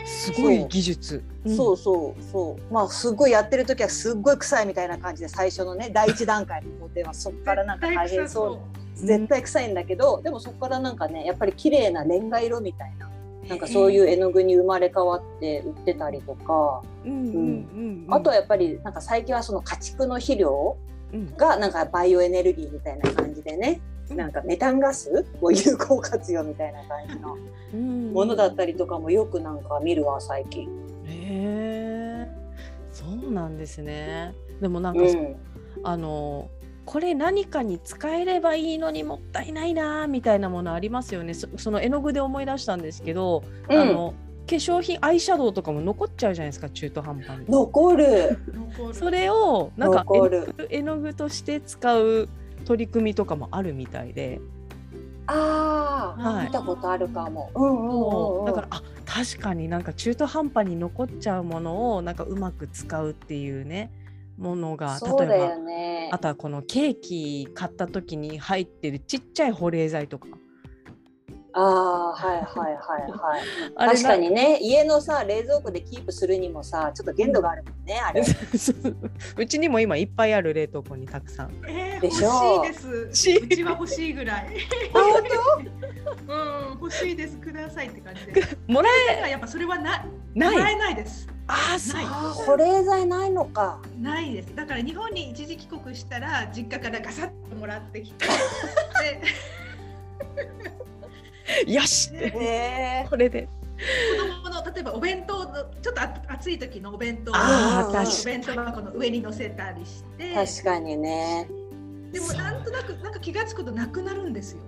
[0.05, 1.23] すごい技術。
[1.47, 2.73] そうそうそう。
[2.73, 8.59] まあすごいやってる時はすっごい臭いみたいな感じで最初のね第一段階の工程は そこからなんか大変そう。
[8.95, 13.11] 絶対臭いんだけど、でもそこからなんかねやっぱり綺麗なレンガ色みたいな
[13.49, 20.77] なんかそういう絵の具に生まれ変わって売ってたりとか、うんうんうんうん、あとはやっぱりなんか最近はその家畜の肥料
[21.12, 21.37] うん。
[21.37, 27.37] がなんかバイオエネルギーみたいな感じでね、うんなんかメタンガスを有効活用みたいな感じの
[28.12, 30.69] ものだったりとかもよくなんか見るわ最近。
[31.07, 32.29] へえ
[32.93, 34.35] そうなんですね。
[34.61, 35.37] でもなんか、うん
[35.83, 36.49] あの
[36.87, 41.33] これ何かに使えればいいのにもったいないなみたいなものありますよね。
[41.33, 44.14] そその絵の具で思い出したんですけど、うんあの
[44.47, 47.47] 化粧品アイシャドウとかも残っちゃうじゃないですか中途半端に。
[47.49, 48.38] 残る
[48.93, 50.05] それをなんか
[50.69, 52.29] 絵の具として使う
[52.64, 54.40] 取り組みとかもあるみたいで、
[55.27, 56.46] ああ、はい。
[56.46, 57.50] 見たことあるかも。
[57.55, 57.61] う。
[57.61, 63.90] んうんうんうん、だからあ確かになんか中途半端に残っちゃうものをなんかうまく使うっていうね
[64.38, 66.11] ものが例えばよね。
[66.12, 66.18] あ。
[66.18, 70.27] とはこのケーキ買った時に入ってるちっちゃい保冷剤とか
[71.57, 73.43] ああはいはいはいはい。
[73.97, 78.23] 確かにね家のさ冷蔵庫でキープするにもさちょっと限度があるもんねあれ。
[79.37, 81.53] うちにも今いっぱいある冷凍庫にたくさん。
[81.67, 82.64] えー、でしょ。
[82.64, 83.45] 欲しいです。
[83.45, 84.49] うちは欲しいぐらい。
[84.93, 85.75] 本
[86.27, 87.37] うん欲しいです。
[87.37, 88.43] くださいって感じで。
[88.67, 88.88] もら
[89.25, 89.31] え。
[89.31, 90.53] やっぱそれはなない。
[90.53, 91.29] もらえないです。
[91.47, 92.03] ああそう。
[92.47, 93.81] 保冷剤ないのか。
[94.01, 94.55] ないです。
[94.57, 98.27] だから日本に一時帰国したら実家からガサッともらってきて
[101.66, 103.48] よしででへえこれで。
[103.76, 110.33] 子供の例えばお弁当のちょっとあ暑い時のお弁当をお弁当箱の上に乗せたりして。
[110.33, 111.48] 確かにね。
[112.12, 114.62] でもなんとなくなんか気がつくとなくなるんですよ。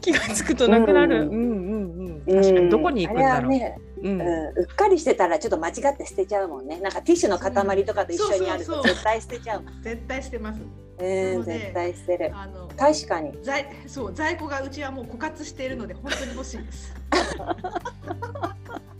[0.00, 2.22] 気がつくとなくなる、ううんん、うん。
[2.26, 2.42] うん。
[2.42, 4.20] 確かにどこに行くんだろう、あれはね、うん。
[4.20, 6.80] うっかりしてたらちょっと間違って捨てちゃうもんね。
[6.80, 10.60] なんかティッシュの塊とかと一緒にあると絶対捨てちゃう絶対してます。
[10.60, 12.32] うんなので絶対捨てる。
[12.34, 13.38] あの確かに。
[13.42, 16.94] 在そう在庫がうちはもう枯渇しているので本当に欲しいです。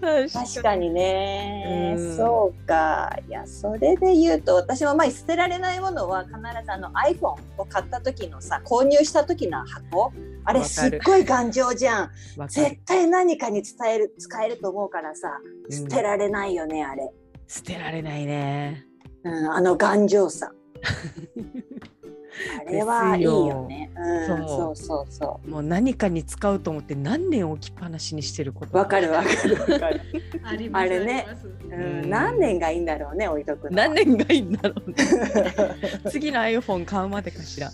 [0.00, 0.90] 確かに。
[0.90, 2.16] ね、うん。
[2.16, 3.16] そうか。
[3.28, 10.12] いやそれで言うと私もまあ捨てられないものは必ずあの iPhone を買った時のさ購入した時の箱。
[10.44, 12.10] あれすっごい頑丈じゃん。
[12.48, 12.80] 絶る。
[12.84, 15.72] 対何かに伝える使えると思うからさうん。
[15.72, 17.10] 捨てられないよね、あれ、
[17.48, 18.84] 捨てられないね。
[19.24, 20.52] うん、あの頑丈さ
[22.66, 23.90] あれはいいよね。
[23.96, 24.48] うん、そう。
[24.48, 28.76] そうそうそもう何かに使うと思って何年置きっぱなしにしてるこうと。
[28.76, 29.72] わかるわかる。
[29.72, 30.00] わかる、
[30.72, 31.26] あれね。
[31.70, 34.96] うん、何年がいいんだろうね置いとく何年がいいんだろうね。
[36.10, 37.70] 次の iPhone 買うまでかしら。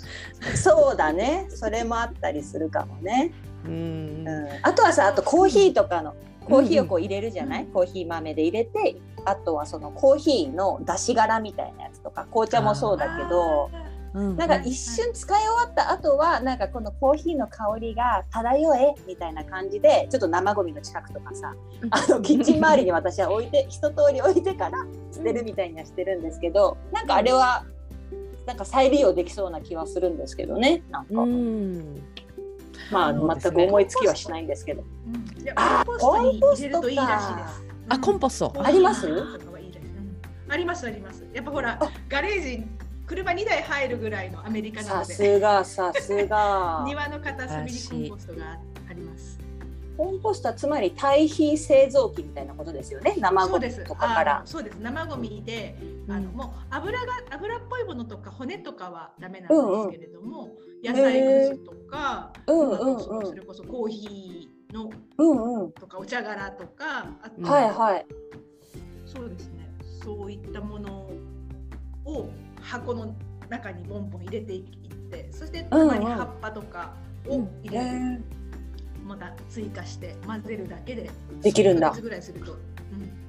[0.54, 1.46] そうだね。
[1.50, 3.32] それもあったりするかもね。
[3.64, 4.24] うん。
[4.26, 21.54] うん、あとはさあとコーヒーとかのコーヒーをこう入れるじゃない、コーヒー豆で入れてあとはそのコーヒーの出し殻みたいなやつとか紅茶もそうだけどうんなんか一瞬使い終わった後はなんかこのコーヒーの香りが漂えみたいな感じでちょっと生ゴミの近くとかさ
[21.90, 27.64] あのキッチン周りに私は置いて一通り置いてから捨てるみたいにはしてるんですけどなんかあれは
[28.44, 30.82] なんか再利用できそうな気はするんですけどね。
[30.90, 32.02] なんか、うん。
[32.90, 34.82] まあ全く思いつきはしないんですけど。
[35.06, 35.42] うん。
[35.42, 37.64] いやあコンポストといいらしいです。
[37.88, 38.52] あコンポスト。
[38.58, 39.06] あります？
[40.48, 41.24] ありますあります。
[41.32, 42.64] やっぱほらガレージ
[43.12, 45.14] 車2台入るぐらいのアメリカなさので。
[45.14, 46.82] すがさすが。
[46.88, 49.38] 庭の片隅にコンポストがあります。
[49.98, 53.14] コンポストはつまり堆肥製造機みたいなことですよね？
[53.18, 53.70] 生ゴミ。
[53.86, 54.42] とかから。
[54.46, 54.76] そうです。
[54.76, 55.76] 生ゴミで、
[56.08, 60.48] あのもう油が油っぽいものとか骨とかはダメなんですけれども、
[60.82, 62.70] 野菜くずとか、うんうん。
[62.70, 68.06] うんあとそそれこそコーヒーのうんうんとかお茶殻とか、あとうんはいはい。
[69.04, 69.68] そうですね。
[70.02, 71.10] そういったもの
[72.06, 72.30] を
[72.62, 73.14] 箱の
[73.48, 74.62] 中にボンボン入れていっ
[75.10, 76.94] て、そしてたまに葉っぱとか
[77.28, 78.20] を入れて、
[79.06, 81.10] また追加して混ぜるだけで
[81.42, 81.88] できるんだ。
[81.88, 82.56] 1ヶ月ぐらいすると、う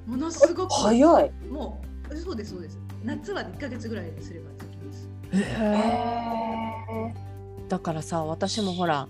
[0.09, 1.31] ん、ものすごく早い。
[1.49, 2.79] もうそうですそうです。
[3.03, 5.09] 夏は1ヶ月ぐらいすればできます。
[5.33, 7.13] へ
[7.69, 9.07] だからさ私もほら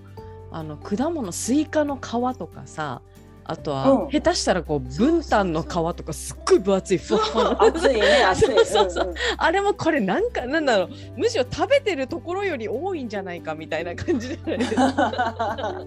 [0.51, 3.01] あの果物スイカの皮とかさ
[3.45, 4.09] あとは、うん。
[4.09, 8.65] 下手したらこう文旦の皮とかすっごい分厚いふわふわー厚 いね 厚い。
[8.65, 9.07] そうそうう。
[9.07, 9.15] んうん。
[9.37, 10.89] あれもこれなんかなんだろう。
[11.17, 15.85] むしろ食べてるところより多いんじゃないかみたいな感じじゃないですか。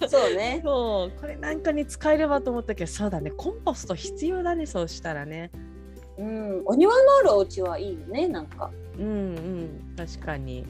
[0.08, 0.60] そうね。
[0.64, 1.20] そう。
[1.20, 3.30] これなんかに使えればと思ったけどそうだね。
[3.30, 5.50] コンポスト必要だねそうしたらね。
[6.18, 6.62] うん。
[6.64, 8.70] お庭のあるお家はいいよねなんか。
[8.98, 9.94] うんうん。
[9.96, 10.64] 確かに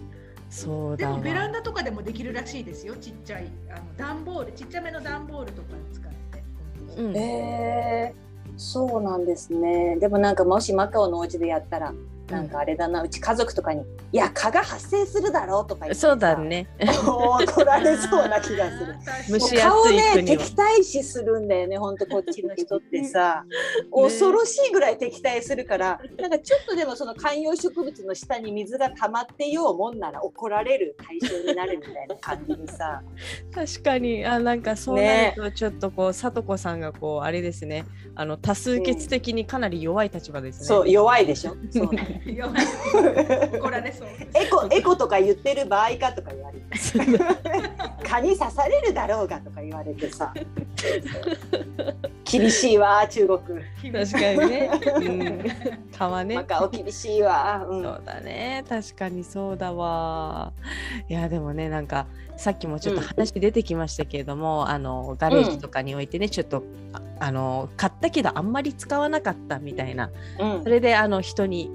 [0.48, 2.94] そうでもベランダとかでもできるらしいですよ。
[2.96, 7.16] ちっちゃいあの段ボールちっちゃめの段ボールとか使って、うん。
[7.16, 8.14] へえ
[8.56, 9.96] そうなんですね。
[9.96, 11.92] でもなんかもしマカオのお家でやったら
[12.28, 16.66] なんかあれだなうち家族とかに「いや蚊が発生するだろ」うとか言ってさそうだね。
[17.06, 18.96] 怒られそうな気がする。
[19.28, 23.44] 蒸し暑いね敵対視するんだよね本当こっちの人ってさ、
[23.92, 33.02] 恐ろしいぐらい敵対するからなんかちょっとでもその観葉植物の下に水が溜まってようもんなら怒られる対象になるみたいな感じにさ。
[33.54, 34.24] 確かに。
[34.24, 37.84] あなんかそうなるとちょっとこう聡子さんがこうあれですね。
[38.14, 40.66] あの多数決的にかなり弱い立場ですね。
[40.66, 41.56] そう弱いでしょ。
[41.70, 44.08] そうなの弱い怒られそう。
[44.34, 46.66] エコエコとか言ってる場合かとか言われて。
[48.06, 50.32] 蚊に刺されるだろうがとか言われてさ。
[52.24, 53.38] 厳しいわ中国。
[53.92, 54.70] 確かにね。
[54.96, 55.44] うん、
[55.96, 56.34] 川ね。
[56.34, 56.44] マ。
[56.44, 57.82] カオ厳しいわ、うん。
[57.82, 58.64] そうだね。
[58.68, 60.52] 確かにそうだわ。
[61.08, 62.06] いやでもねなんか
[62.36, 70.10] さっきもちょっと話出てきましたけれども、あのガレージとかにおいてね、ちょっとああの買ったけどあんまり使わなかったみたいな。
[70.38, 70.62] うん。
[70.62, 71.70] それであの人に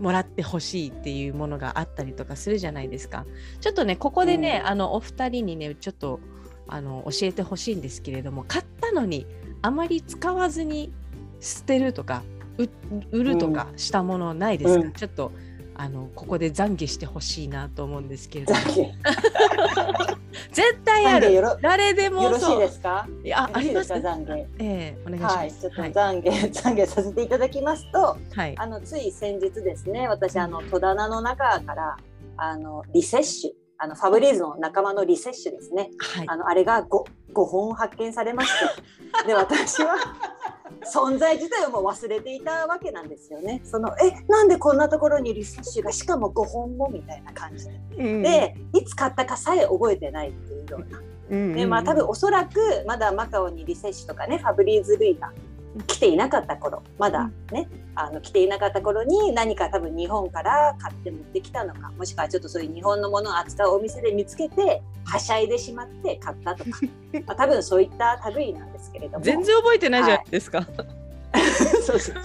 [0.00, 3.26] もらってほしいっていうものがあったりとかするじゃないですか。
[3.60, 6.20] ちょっとねここでね、あのお二人にねちょっと
[6.68, 9.26] あの教えてほしいんですけれども買ったのに
[9.62, 10.92] あまり使わずに
[11.40, 12.22] 捨てるとか
[12.58, 12.68] う
[13.12, 14.92] 売るとかしたものないですか、うん。
[14.92, 15.32] ちょっと
[15.78, 18.60] あのここで懺悔してほしいなと思うんですけれども。
[18.60, 18.92] 懺
[20.52, 21.42] 絶対ある。
[21.60, 23.06] 誰でもよろしいですか？
[23.24, 24.34] いやあります懺悔。
[24.36, 25.36] ええお願いします。
[25.36, 25.92] はいちょっとはい。
[25.92, 28.54] 懺悔、 懺悔させていただきますとはい。
[28.58, 31.96] あのつい先日ですね私あの戸棚の中から
[32.36, 35.90] あのリセッシュあのファブリーズの仲間のリセッシュですね。
[35.98, 36.26] はい。
[36.28, 37.04] あのあれが 5,
[37.34, 38.82] 5本発見されまして。
[39.26, 39.94] で私は
[40.92, 43.60] 存在自体をもう忘れていたわけなんですよね。
[43.64, 47.80] そのえなんでこんなところにリセッシュがしかも5本もみたいな感じで。
[47.98, 51.00] うんでいつ買ったかさえ覚えてないっていうような。
[51.30, 55.32] うんでまあ多分おそらくまだマカオにリセッシュとかねファブリーズ類が
[55.86, 66.70] 来ていなかった頃まだね、あの来ていなかった頃に何か多分日本から買って持ってきたのかもしくはちょっとそういう日本のものを扱うお店で見つけてはしゃいでしまって買ったとか、
[67.26, 69.24] まあ、多分そういった類なんですけれども。
[69.24, 70.66] 全然覚えてないじゃないですか。
[71.86, 72.22] そうそうそう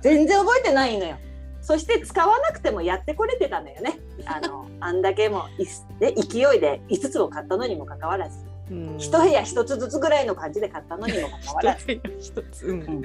[0.00, 1.16] 全然覚えてないのよ。
[1.60, 3.98] そして使わなくてもやってこれてたのよね。
[4.24, 5.66] あのあんだけもい
[5.98, 8.38] で勢いで5つも買ったのにもかかわらず。
[8.38, 8.55] うん
[8.98, 12.66] 一部屋一つずつぐらいの感じで買ったのにもかかわらず。
[12.66, 13.02] うん。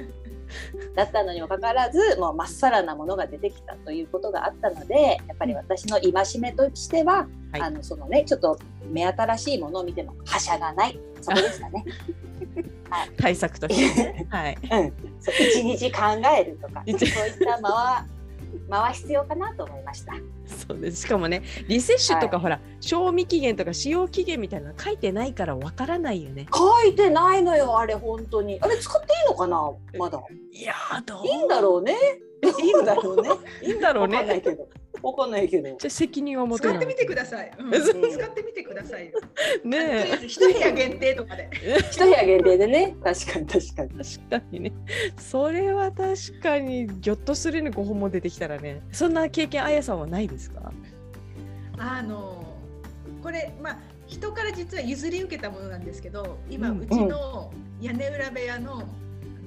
[0.94, 7.60] だったのにもかかわらずもうまっさらなものが出てきたということがあったのでやっぱり私の戒めとしては、はい。
[7.60, 8.58] あのそのねちょっと
[8.90, 10.98] 目新しいものを見てもはしゃがない。
[11.20, 11.84] そこですかね。
[13.16, 14.26] 対策としてね。
[14.28, 14.58] はい。
[14.60, 16.00] うん、そう一日考
[16.38, 18.06] えるとかそうい一った間は
[18.72, 20.14] 間は必要かなと思いました。
[20.46, 21.02] そうです。
[21.02, 26.46] しかもね、リセッシュとか、ほら、賞味期限とか使用期限みたいなの書いてないからわからないよね。
[26.52, 30.20] 書いてないのよあれ本当にあれ使っていいのかなまだ
[30.50, 31.26] いやー、どう？
[31.26, 31.94] いいんだろうね
[32.42, 33.30] いいんだろうね
[33.62, 34.18] いいんだろうね。
[35.02, 36.76] わかんないけどじゃあ責任は持てない。
[36.76, 37.50] 使ってみてください。
[37.58, 39.18] うん 使ってみてくださいよ。
[39.64, 41.50] ねえず一部屋限定とかで。
[41.90, 44.72] 一部屋限定でね確かに確かに確かにね。
[45.18, 48.80] それは確かにぎょっとするね、5本も出てきたらね。
[48.92, 50.72] そんな経験、あやさんはないですか？
[51.78, 52.44] あの
[53.22, 58.82] これまあ人から実は譲り受けたものなんですけど今うんうちの屋根裏部屋の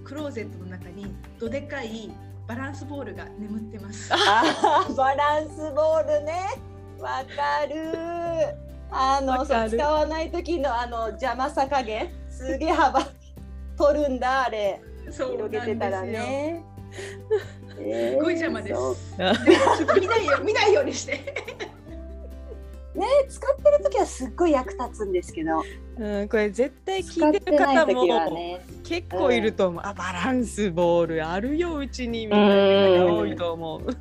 [0.03, 1.05] クローゼットの中に
[1.39, 2.11] どでかい
[2.47, 4.13] バランスボールが眠ってます。
[4.13, 6.61] あーバランスボールね。
[6.99, 8.55] わかる。
[8.91, 12.11] あの使わない時のあの邪魔さ加減。
[12.29, 13.01] すげえ幅
[13.77, 14.81] 取るんだあれ。
[15.09, 16.63] そう広げてたらね。
[17.79, 19.15] え すごい邪魔です。
[19.99, 21.13] 見ないよ見ないようにして。
[22.93, 25.63] ね使ってる時はすっごい役立つんですけど
[25.97, 28.61] うん、これ絶対使聞いてる方もね。
[28.83, 29.81] 結構いると思う。
[29.83, 33.97] あ、バランスボールあるよ、うちにみたいな方が多いと思う。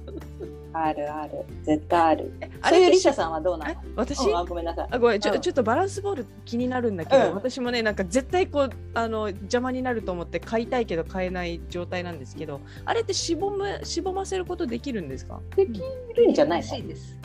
[0.76, 1.44] あるある。
[1.62, 2.32] 絶対ある。
[2.60, 4.28] あれってそういうリシャさんはどうなえの私？
[4.28, 4.88] うんあごめんなさい。
[4.90, 5.20] あごめん。
[5.20, 5.40] ちょ,、うん。
[5.40, 7.34] ちょっとバランスボール気になるんだけど、うん。
[7.36, 15.38] 私もねなんか絶対こうあの邪魔になると思って買いたいけど買えない状態なんですけどあれってしぼむしぼませることできるんですか？
[15.54, 15.80] でき
[16.16, 17.16] るんじゃないらしいです。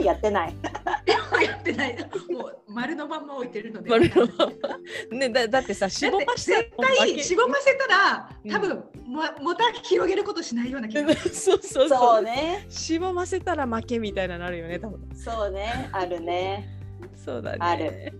[0.00, 0.54] の やってない。
[1.42, 1.96] やってない。
[2.30, 3.90] もう丸のまんま置いてるので。
[3.90, 5.16] 丸のまま。
[5.16, 8.50] ねだだってさしぼましたら絶対しぼませたらうん。
[8.50, 11.14] 多分もまた広げることしないような気が。
[11.14, 11.34] する。
[11.34, 11.98] そうそうそう。
[11.98, 12.66] そうね。
[12.68, 15.08] しぼませたら負けみたいななるよね多分。
[15.14, 15.88] そうね。
[15.92, 16.77] あるね
[17.16, 17.58] そうだね。
[17.60, 18.12] ある。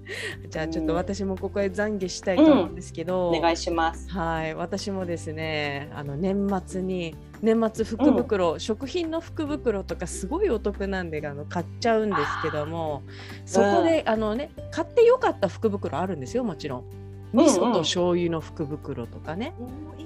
[0.48, 4.08] じゃあちょっと私もここへ懺悔したいと思うんですけど、お願いします。
[4.10, 13.02] はい、私もですね、あの年末に年末福袋、食品の福袋とかすごいお得なんであの買っちゃうんですけども、
[13.44, 16.80] そこで、あのね買ってよかった福袋あるんですよもちろん。
[16.80, 17.46] うんうん。
[17.46, 19.54] 味噌と醤油の福袋とかね、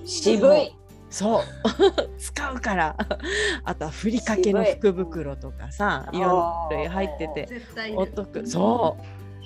[0.04, 0.74] 渋い
[1.12, 1.42] そう。
[2.18, 2.96] 使うから。
[3.64, 6.18] あとはふりかけの福袋とかさい。
[6.18, 7.48] ろんな種類入ってて
[7.94, 8.46] お得。
[8.46, 8.96] そ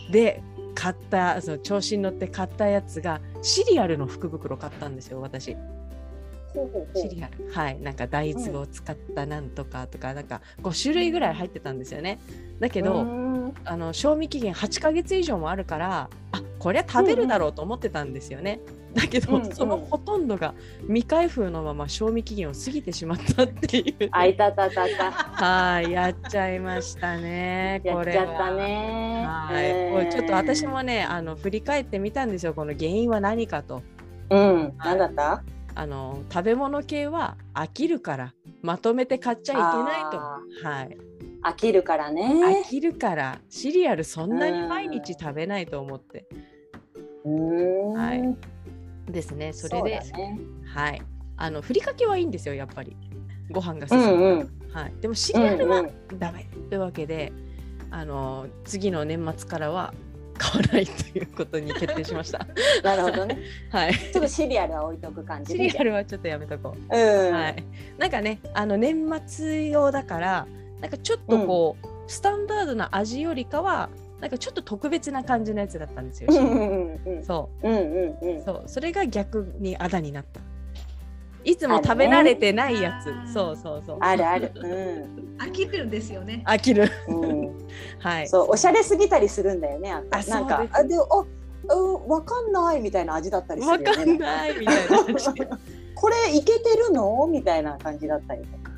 [0.08, 0.12] う。
[0.12, 0.42] で
[0.74, 5.56] 買ったその調子に乗って買ったやつがシリアルの福袋買ったんですよ私。
[6.94, 7.52] シリアル。
[7.52, 7.80] はい。
[7.80, 12.18] なんか大豆を使ったなんとかとか、なんか5種類ぐらい入ってたんですよね。
[12.60, 13.26] だけど、うん。
[13.64, 18.60] あの賞味期限8ヶ月以上もあるからあこりゃ食べるだろうと思ってたんですよね、
[18.96, 19.54] だけど、うんうん。
[19.54, 20.54] そのほとんどが
[20.88, 24.08] 未開封のまま賞味期限を過ぎてしまったっていう。
[24.10, 25.12] あいたたたた。
[25.12, 29.24] はいやっちゃいましたねやこれはっちゃったね。
[29.26, 29.48] は。
[29.52, 30.12] い、えー。
[30.12, 32.54] ちょっと私もねあの振り返ってみたんですよ。
[32.54, 33.82] この原因は何かと。
[34.30, 34.72] うん。
[34.78, 35.44] 何だった？
[35.78, 38.32] あの食べ物系は飽きるから
[38.62, 40.18] まとめて買っちゃいけないと。
[40.18, 40.96] あはい。
[41.42, 46.26] 飽きるから飽ねきるからシリアルそんなに毎日食べないと思って。
[47.24, 47.92] うん。
[47.92, 48.36] はい
[49.06, 51.02] ですねそれでねはい
[51.36, 52.96] あのふりかけはいいんですよやっぱり
[53.50, 57.32] ご飯がう進む、んうんはい、でもシリアルはうんうんダメというわけで
[57.90, 59.94] あの次の年末からは
[60.38, 62.46] 買わないということに決定しました。
[62.84, 63.38] なるほどね。
[63.70, 63.94] はい。
[63.94, 65.68] ちょっとシリアルは置いとく感じシで。
[65.68, 66.96] リアルはちょっとやめとこう。
[66.96, 67.32] うん。
[67.32, 67.64] はい。
[67.98, 70.46] なんかね、あの年末用だから、
[70.80, 73.88] なんかちょっとこう、スタンダードな味よりかは、
[74.20, 76.30] なんかちょっと特別な感じのやつだったんですよ。
[76.32, 80.40] うんうんうんそうんうんうんう、そう、それが逆にあだになった。
[81.44, 83.06] いつも食べられてないやつ。
[83.06, 83.98] ねそうそうそう。
[84.00, 84.50] あるある。
[84.56, 86.42] うん飽きるんですよね。
[86.46, 86.90] 飽きる。
[87.08, 87.68] うん。
[87.98, 88.28] はい。
[88.28, 89.92] そうおしゃれすぎたりするんだよね。
[89.92, 91.06] あなんかあでも
[91.68, 93.96] あうんわかんないみたいな味だったりすわるよね。
[93.96, 95.48] かんないみたいな感じで。
[95.94, 97.26] これいけてるの？
[97.30, 98.72] みたいな感じだったりとか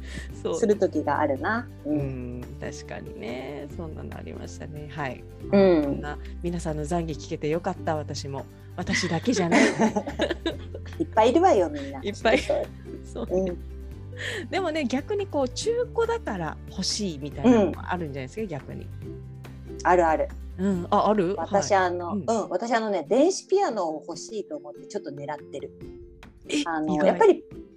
[0.59, 0.67] す。
[0.67, 1.69] る時があるな。
[1.85, 1.91] う。
[1.91, 4.89] うんん、確かにね、そんなのありましたね。
[4.91, 5.23] はい。
[5.53, 8.45] うんな皆さんの懺悔聞けてよかった、私も。
[8.77, 9.61] 私だけじゃない。
[11.01, 12.01] いっぱいいるわよみんな。
[12.03, 12.67] いっぱいそう
[13.05, 13.59] そううん。
[14.51, 18.87] でもね、逆にこう中古だから欲しいみたいなのもあるんじゃないですか、逆に。
[19.85, 20.29] あるある。
[20.59, 21.35] うん、あ、ある？
[21.39, 25.71] 私、はいあの、ううんん、私あのね電子ピアノを欲しいと思ってちょっと狙ってる。
[26.49, 27.68] えあのやっぱりうん、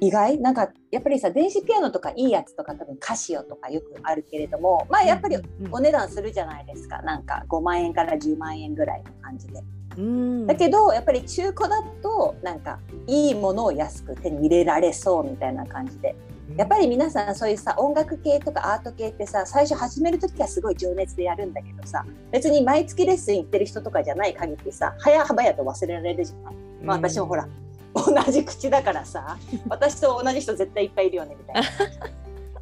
[0.00, 0.38] 意外？
[0.40, 5.36] なんかやっぱりさ電子ピアノとかいいやつとか多分カシオとかよくあるけれどもまあやっぱり
[5.70, 7.02] お値段するじゃないですか。
[7.02, 9.62] なんか5万円から10万円ぐらいの感じで。
[9.96, 16.14] うん、だけどやっぱり中古だとなんかいいものを安く手に入れられそうみたいな感じで。
[16.56, 27.48] やっぱり皆さんそういうさ音楽系とかアート系ってさ最初始める時はすごい情熱でやるんだけどさ別に毎月レッスン行ってる人とかじゃない限りさ早々と忘れられるじゃない、まあ、私もほら、
[27.94, 29.38] 同じ口だからさ
[29.68, 31.68] 私と同じ人絶対いっぱいいるよねみたいな。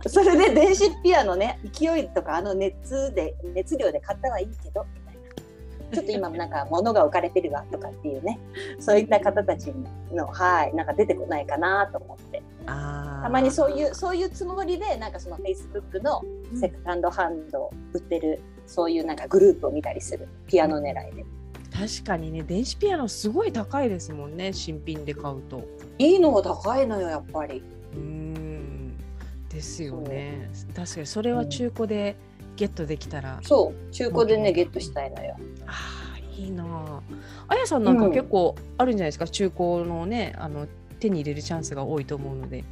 [0.09, 5.23] それで電子ピアノね勢いとかあの熱で熱量で買ったはいいけどみたいな。
[5.93, 8.41] ちょっと今なんか物が置かれてるわとかっていうね
[8.81, 9.73] そういった方たち
[10.13, 12.43] のはいなんか出てこないかなと思って。
[12.65, 16.23] たまにそういうそういうつもりでなんかそのフェイスブックの
[16.55, 21.25] セカンドハンドを売ってるそういうなんかグループを見たりするピアノ狙いで
[21.83, 25.67] 確かにね、電子ピアノすごい高いですもんね、新品で買うと。
[25.99, 27.61] いいのが高いのよやっぱり
[27.95, 28.97] うん。
[29.49, 30.49] ですよね。
[30.77, 32.15] 確かにそれは中古で
[32.55, 33.41] ゲットできたら。
[33.43, 35.35] そう中古でねゲットしたいのよ
[35.67, 37.03] ああ、いいなあ。
[37.49, 40.69] あやさんなんかうん結構あるんじゃないですか、中古のね、あの
[41.01, 42.63] 手に入れるチャンスが多いと思うので。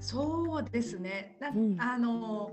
[0.00, 1.36] そうですね。
[1.40, 2.52] なうんあの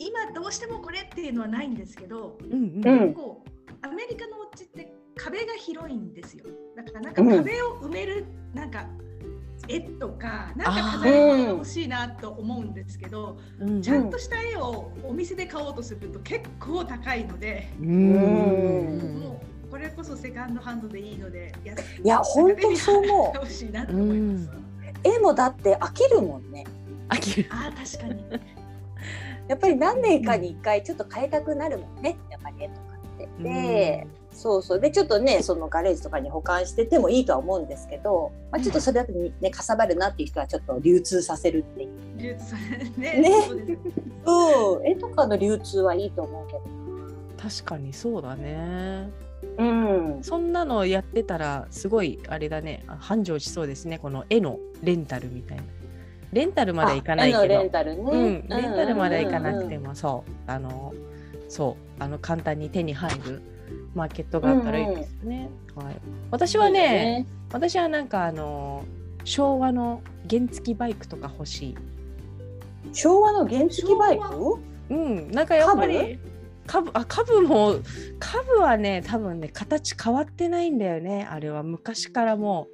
[0.00, 3.42] 今どうしてもこれっていうのはないんですけど、うんうん結構
[3.82, 6.46] アメリカのお家って壁が広いんですよ。
[6.76, 8.86] だからなんかうん壁を埋めるなんか
[9.68, 24.50] 絵とかなんか飾り物が欲しいなと思うんですけど、うんちゃんとした絵をお店で買おうとすると結構高いので、うんもうこれこそセカンドハンドでいいので、やいや本当そう思う欲しいなと思います。
[25.04, 26.64] 絵もだって飽きるもんね
[27.08, 27.48] 飽きる。
[27.50, 28.24] ああ確かに。
[29.48, 33.42] やっぱり何年かに一回ちょっと変えたくなるもんねやっぱり絵とかって。
[33.42, 34.06] で、
[34.38, 41.88] そうそうでちょっとねそのガレージとかに保管しててもいいとは思うんですけど、まあ、ちょっとそれだとねかさばるなっていう人はちょっと流通させるっていう。
[42.16, 43.32] 流通されねね
[44.24, 46.62] そう絵とかの流通はいいと思うけど。
[47.36, 49.10] 確かにそうだね。
[49.56, 52.84] うん、そんなのやってたらすごいあれだね。
[52.86, 53.98] あ繁盛しそうですね。
[53.98, 55.64] この絵のレンタルみたいな。
[56.32, 57.60] レンタルまではいかないあ絵のけど。
[57.60, 58.02] レンタルね。
[58.02, 59.88] うん、レンタルまではいかなくても。
[59.88, 60.92] も、そう、あの、
[61.48, 63.42] そう、あの簡単に手に入る
[63.94, 65.50] マーケットがあったらいいですよね。
[65.74, 65.96] はい。
[66.30, 68.84] 私はね、私はなんかあの
[69.24, 71.76] 昭和の原付バイクとか欲しい。
[72.92, 74.24] 昭和の原付バイク？
[74.24, 76.18] 昭うん、なんかやっぱり。
[76.66, 76.90] 株？
[76.92, 77.76] あ株も
[78.20, 82.68] 株はね多分ね形変わってないんだよねあれは昔からも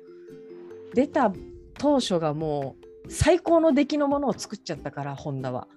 [0.92, 1.32] う出た
[1.78, 2.74] 当初がも
[3.06, 5.68] う最高の出来のものを作っちゃったからホンダは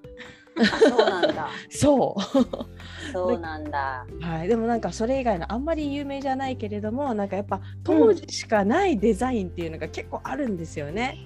[0.47, 1.50] あそうなんだ。
[1.70, 2.22] そう
[3.12, 4.06] そうなんだ。
[4.22, 11.18] はい、でもなんかそれ以外のあんまり有名じゃないけれどもなんかやっぱ当時しかないデザインっていうのが結構あるんですよね。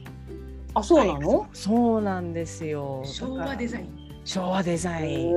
[0.73, 1.47] あ、そうなの？
[1.53, 3.01] そうなんですよ。
[3.03, 3.85] 昭和デザイン。
[3.85, 3.89] ン。
[4.23, 5.33] 昭和デザイン。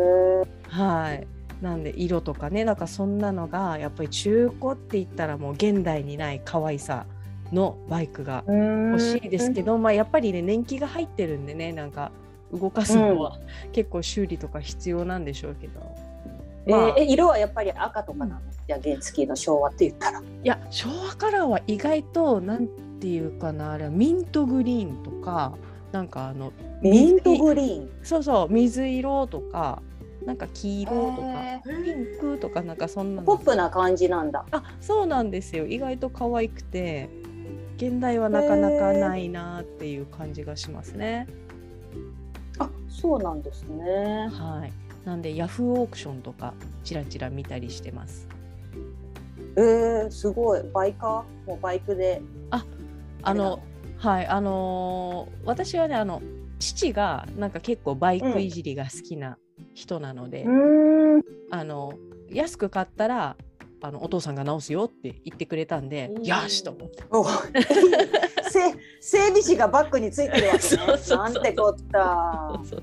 [0.69, 1.27] はい。
[1.61, 7.07] なんで色とかねなんかそんなのがやっぱり中古って言ったらもう現代にない可愛さ
[7.53, 12.13] のバイクが欲しいですけど、まあやっぱりね年季が入ってるんでねなんか
[12.59, 13.39] 動かすのは
[13.73, 15.81] 結構修理とか必要なんでしょうけど。
[16.67, 18.41] えまあーえ色はやっぱり赤とかなの？
[18.67, 20.21] じゃあ原付の昭和って言ったら。
[20.21, 22.69] いや昭和カラーは意外となん
[23.01, 25.53] ていうかなあれはミントグリーンとか
[25.93, 27.91] なんかあのミント水グリーン。
[28.03, 29.83] そうそう水色とか
[30.25, 34.47] なんか黄色とかへピンクとかなんかそんなーポのップな感じなんだ。
[34.53, 37.11] あそうなんですよ意外と可愛くて
[37.77, 41.27] 現代はなかなかないなっていう感じがしますね。
[42.97, 44.29] あ、そうなんですね。
[44.33, 44.73] はい。
[45.05, 48.27] なんでヤフーオークションとかちらちら見たりしてます。
[49.57, 50.63] えー、すごい。
[50.73, 51.49] バイカー？
[51.49, 52.23] もうバイクで。
[53.23, 53.61] あの
[53.99, 54.27] はい。
[54.27, 56.23] あのー私はねあの
[56.59, 59.39] 父がなんか結構バイクいじりが好きな
[59.75, 61.23] 人なので、うん。
[61.51, 61.93] あの
[62.31, 63.37] 安く買ったら
[63.85, 67.05] あのお父さんが直すよって言ってくれたんで、うんよしと思って。
[69.01, 72.61] 整備士がバッグについてるわけそうそうそうねなんてこった。
[72.65, 72.83] そう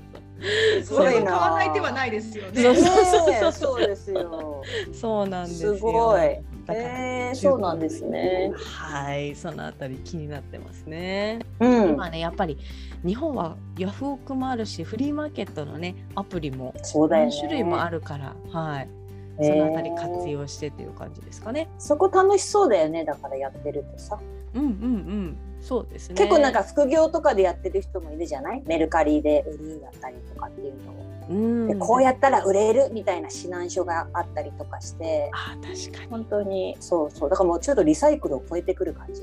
[0.82, 1.30] すそれをごいな。
[1.32, 2.62] 買わない手はないですよね。
[2.62, 4.62] そうねそうえそうですよ。
[4.92, 5.74] そうなんですよ。
[5.74, 6.20] すごい。
[6.68, 8.52] えー、そうなんですね。
[8.54, 11.40] はい、そのあたり気になってますね。
[11.58, 11.88] うん。
[11.94, 12.58] 今ね、やっぱり
[13.04, 17.30] 日本はヤフオクもあるし、フリーマーケットのね、アプリもそうだよね。
[17.30, 19.01] 何種類もあるから、はい、えー
[19.40, 21.68] そのあたり活用してっていう感じですかね。
[21.78, 23.04] そこ楽しそうだよね。
[23.04, 24.18] だからやってるとさ。
[24.54, 26.14] うんうんうん、そうですね。
[26.14, 28.62] 結構なんか副業とかでやってる人もいるじゃない？
[28.66, 35.30] メルカリで売るだったりとかっていうのを、うん、でこうやったら売れるみたいな指南書があったりとかして。
[35.32, 36.76] あ確かに、本当に。
[36.80, 37.30] そうそう。
[37.30, 39.22] だからもうちょっとリサイクルを超えてくる感じ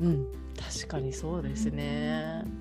[0.00, 0.26] うん、
[0.56, 2.42] 確かにそうですね。
[2.44, 2.59] うん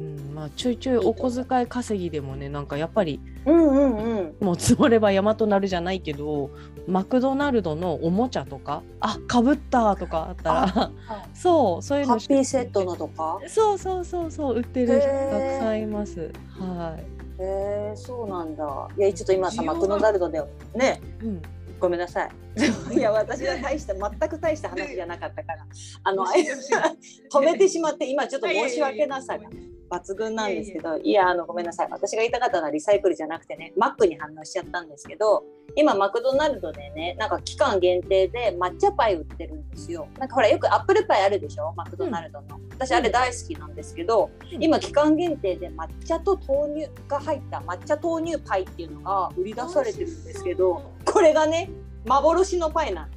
[0.00, 4.34] うん、まあちょいちょいお小遣い稼ぎでもね、なんかやっぱりうんうんうん。
[4.40, 6.50] もう積もれば山となるじゃないけど
[6.88, 10.90] マクドナルドのおもちゃとかあかぶったとかあったら
[11.32, 13.38] そうそういうのハッピーセットのとか？
[13.46, 16.32] そうそうそうそう売ってる人へたーくさんいます。
[16.58, 18.88] はい、へえそうなんだ。
[18.98, 20.42] いやちょっと今さマクドナルドで
[20.74, 21.42] ねうん、
[21.78, 22.30] ごめんなさい
[22.92, 25.66] いや私は大した全く大した話じゃなかったから。
[26.04, 29.48] あの止めてしまって今ちょっと申し訳なさが
[29.90, 31.88] 抜群なんですけどいやあのごめんなさい。
[31.90, 35.44] 私が言いたかったのはリサイクルじゃなくてねマックに反応しちゃったんですけど
[35.76, 40.06] 今マクドナルドでねなんか期間限定で抹茶パイ売ってるんですよ。
[40.18, 41.72] なんかほらよくアップルパイあるでしょ？
[41.76, 44.62] マクドナルドの、私あれ大好きなんですけど、うん。
[44.62, 51.70] 今期間限定で抹茶と豆乳が入った抹茶豆乳パイっていうのが売り出されてるんですけどこれがね
[52.04, 53.02] 幻のパイな。
[53.02, 53.08] の。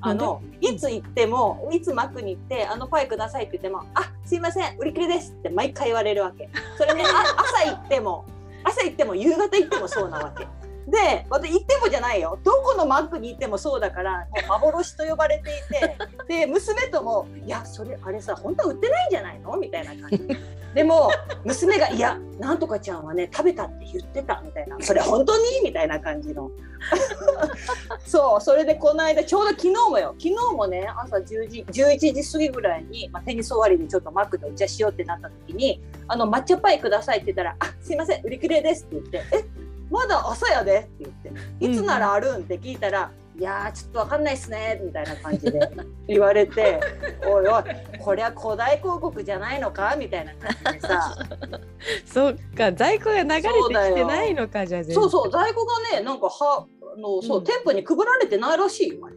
[0.00, 6.48] あのいつ行ってもいつマックに行ってあのパイくださいって言っても「あすいません売り切れです」って毎回言われるわけ。
[6.76, 8.24] それねあ朝行っても
[8.62, 10.46] 朝行っても夕方行ってもそうなわけ
[10.86, 12.38] で私行ってもじゃないよ。
[12.44, 15.96] どこのマックに行ってもそうだからもう幻と呼ばれていて
[16.42, 20.28] で娘とも「いやそれあれさ本当は売ってないんじゃないの?」みたいな感じ。
[20.74, 21.10] でも
[21.42, 26.50] 娘が「いやなんとかちゃんはね食べたって言ってた」みたいな「それ本当に?」みたいな感じの。
[28.06, 30.14] そうそれでこの間ちょうど昨日もよ。
[30.18, 39.44] 昨日もね朝10時11時過ぎぐらいに、まあ、テニス終わりにちょっとマックでお茶しようってなった時に「あの抹茶パイください」って言ったら「あすいません売り切れです」って言って「え？
[39.90, 41.32] まだ朝やで」って言って
[41.72, 45.60] 「いつならあるん?」って聞いたら「いやーちょっとわかんないっすね」みたいな感じで
[46.08, 46.80] 言われて
[47.26, 47.62] 「おいおい
[48.00, 51.14] これは古代広告じゃないのか?」みたいな感じでさ
[52.06, 59.16] そっか在庫が流れてきてないのかじゃそうそう在庫がねなんかはあのそう、うん店舗に配られてないらしいよあれ。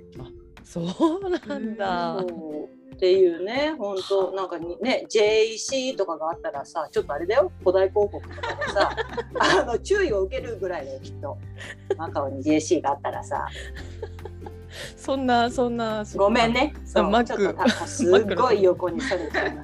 [0.65, 8.91] そうなんだそうっていうね本当なんかにね JEC とかがあったらさちょっとあれだよ古代広告とかでさ
[9.61, 11.37] あの注意を受けるぐらいだよきっと。
[11.97, 13.47] マカオに JC があったらさ。
[14.97, 16.73] そんなそんなごめんね。
[16.93, 17.25] マック。
[17.25, 19.63] ちょっとたすっごい横にそれちゃうな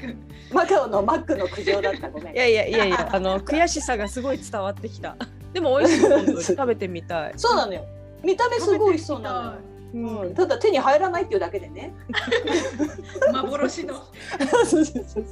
[0.51, 2.09] マカオのマックの苦情だった。
[2.09, 2.33] ごめん。
[2.33, 5.17] いやいやいやいや あの悔しさがすごい伝わってきた。
[5.51, 7.85] でも美味しい食べてみたい、そうなのよ。
[8.23, 9.57] 見た目すごいそうなのよ、
[9.95, 10.21] うん。
[10.21, 11.93] うん、ただ手に入らないっていうだけでね。
[13.31, 13.95] 幻の。
[13.95, 15.25] そうそうそうそう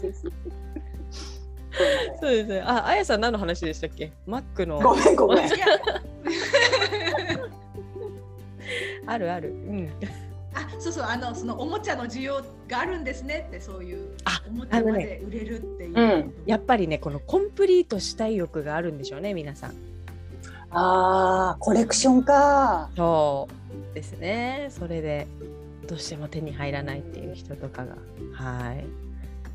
[2.20, 2.62] そうですね。
[2.62, 4.12] ああやさん何の話でしたっけ？
[4.26, 4.80] マックの。
[4.80, 5.50] ごめんごめん。
[9.06, 9.50] あるある。
[9.50, 9.90] うん。
[10.54, 11.04] あそうそう。
[11.04, 16.00] あのそのおもちゃの需要があるんですねってそういうあおもちゃまで売れるっていう。
[16.00, 16.34] うん。
[16.46, 19.76] やっぱりねこのコンプリートしたい欲があるんでしょうね皆さん
[20.74, 22.90] あーコレクションか。
[22.96, 23.48] そ
[23.92, 24.68] うですね。
[24.70, 25.28] それで
[25.88, 27.96] どうしても手に入らないっていう人とかが。
[28.34, 28.86] はい。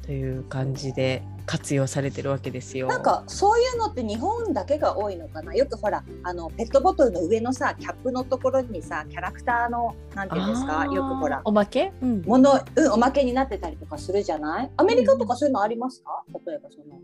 [0.03, 2.87] という感じで活用されてるわけですよ。
[2.87, 5.55] なんかそういうのって日本だけが多いのかな？
[5.55, 10.87] よくほらあのペットボトルの上のさキャップのところにさキャラクターのなんていうんですか？
[10.87, 14.71] よくほらおまけ、うん、もの、うん、おまけになってたりとかするじゃない？
[14.79, 16.25] アメリカとかそういうのありますか？
[16.47, 16.99] 例えばその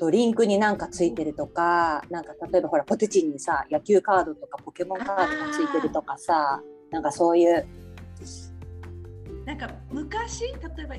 [0.00, 7.66] ドリンクになんかついてるとかなんか例えばほらポテチにさ野球カードとかポケモンカードがついてるとかさなんかそういう。
[9.44, 10.94] なんか昔例えば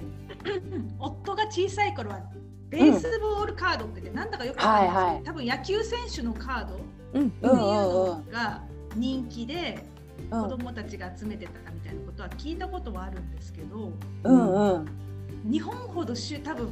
[1.00, 2.22] 夫が小さい頃は
[2.70, 5.24] ベースボールカードってなんだかよくわかんないはいはい。
[5.24, 6.80] 多分野球選手のカードっ
[7.14, 8.62] ていうのが
[8.96, 9.84] 人気で
[10.30, 10.42] うん。
[10.44, 13.92] 子供たちが集めてたみたいなことは聞いたことはあるんですけど
[14.24, 15.52] うんうん。
[15.52, 16.70] 日本ほどしゅ多分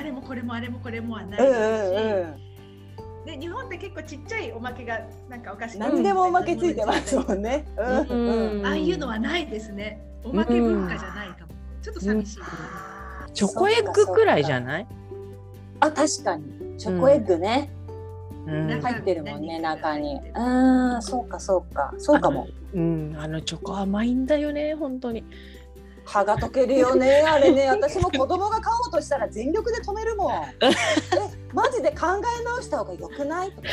[0.00, 2.50] あれもこれもあれもこれもはないうんですし、うん
[3.26, 4.98] でで日本って結構ちっちゃいおまけが
[5.28, 5.78] なんかおかしい。
[5.78, 7.66] 何でもおまけついてますもんね。
[7.76, 7.80] う
[8.62, 10.00] ん、ああいうのはないですね。
[10.24, 11.52] おまけ文化じゃないかも。
[11.82, 12.38] ちょっと寂しい、
[13.34, 14.86] チョコエッグくらいじゃない？
[15.80, 16.44] あ確かに
[16.78, 17.70] チョコエッグね。
[18.46, 20.18] 入ってるもんね中に。
[20.32, 22.48] ああそうかそうかそうかも。
[22.74, 25.24] うんあのチョコ甘いんだよね本当に。
[26.10, 27.22] 歯が溶けるよね。
[27.26, 30.32] あれね私も子供が買おうとしたら全力で止めるもん。
[30.60, 30.70] え
[31.52, 32.06] マジで考
[32.40, 33.52] え直した方がよくない？
[33.52, 33.68] とか。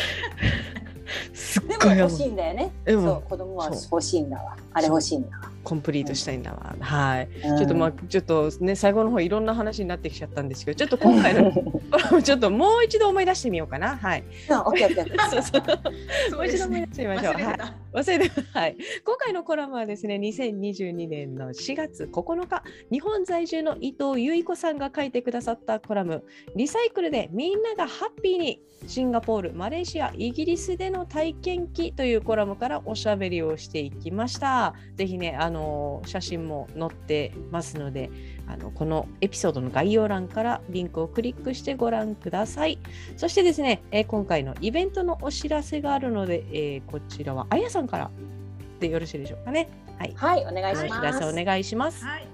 [1.67, 2.71] でも欲しいんだよね。
[2.87, 2.93] そ
[3.25, 4.55] う子供は欲しいんだわ。
[4.73, 6.77] あれ欲しいんだわコンプリートしたいんだわ。
[6.79, 11.51] はい、うん、ちょっとまあちょっとね最後の方いろんな話になってきちゃったんですけど、ちょっと今回の
[12.23, 13.97] ちょっともう一度思い出してみようかな。
[13.97, 14.23] はい。
[14.47, 17.33] もう一度思い出してみましょう。
[17.33, 17.43] はい。
[17.91, 18.77] 忘れてはい。
[19.03, 26.23] 今回のコラムはですね、2022年の4月9日、日本在住の伊藤由衣子さんが書いてくださったコラム、
[26.55, 34.75] リサイクルでみんながハッピーにシンガポール、マレーシア、イギリスでの体験記というコラムからおしゃべりをしていきました。
[34.95, 35.56] ぜひね、あの
[36.05, 38.09] 写真も載ってますので、
[38.47, 42.79] あのこのエピソードの概要欄からリンクをクリックしてご覧ください。
[43.15, 48.11] そしてですね、えー、今回のイベントのお知らせがあるので、えー、こちらはあやさんから
[48.79, 49.69] でよろしいでしょうかね。
[49.97, 50.97] はい、はい、お願いします。
[50.97, 52.05] お知らせお願いします。
[52.05, 52.27] はい、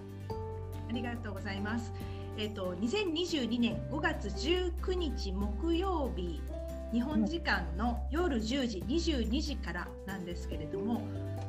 [0.89, 1.91] ありがとうございます。
[2.37, 6.41] えっ、ー、と2022年5月19日木曜日
[6.93, 11.01] 日本時間の夜10時22時からなんですけれども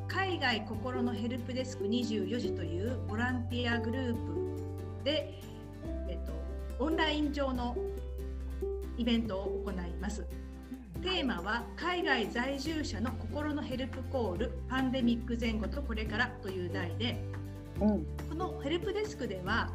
[0.07, 5.41] 海外心のヘルプデスク24時というボランティアグループで、
[6.07, 6.33] えっと、
[6.83, 7.75] オンライン上の
[8.97, 10.25] イベントを行います。
[11.01, 17.23] テーマは海外在住者の心のヘルプコールパンデミック前後とこれからという題で、
[17.79, 19.69] うん、このヘルプデスクでは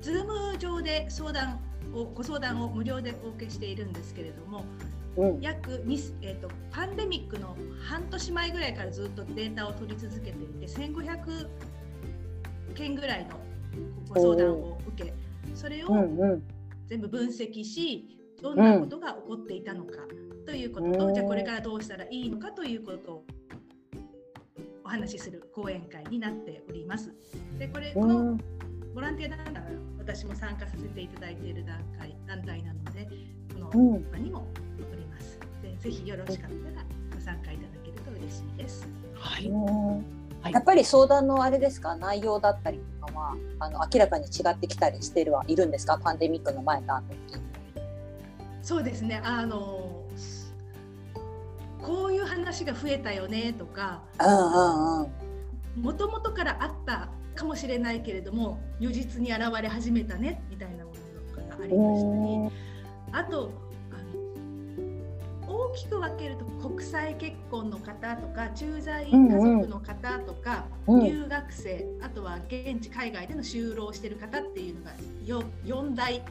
[0.00, 1.60] Zoom 上で相談
[1.92, 4.64] をご相談を無料でお受けしているんですけれども、
[5.16, 11.48] うん、約2、えーと、パンデミックの半年前ぐらいからずっとデータを取り続けていて1500
[12.74, 13.40] 件ぐらいの
[14.08, 15.12] ご相談を受け
[15.54, 15.88] それを
[16.86, 19.92] 全部分析しどんなことが起こっていたのか
[20.46, 23.24] ということと、うん、じゃあこれからどうしたらいいのかということを
[24.84, 27.14] お話しする講演会になっております。
[27.58, 28.38] でこれこの
[28.94, 29.62] ボランティア団体
[29.98, 33.08] 私も参加させていただいている団体団体なので
[33.52, 34.48] この場にも
[35.80, 38.86] ぜひよろしかったらご参加いただけると嬉しいです。
[39.14, 39.50] はい。
[40.52, 41.96] やっぱり相談のあれですか？
[41.96, 45.98] 内容だったりとかはあの明らかに違ってきたりしてるはいるんですか？
[45.98, 47.02] パンデミックの前と後
[48.62, 49.20] そうですね。
[49.24, 50.04] あの
[51.82, 54.02] こういう話が増えたよねとか
[55.76, 62.02] もともとからあったかもしれないけれども如実に現れ始めたねみたいなものがありまし
[63.12, 63.24] たり。
[63.24, 63.69] あと
[65.70, 74.90] 大きく分けると国際結婚の方とか駐在家族の方とか、うんうん、留学生あとは現地海外での就労してる方っていうのが
[75.24, 76.22] 4大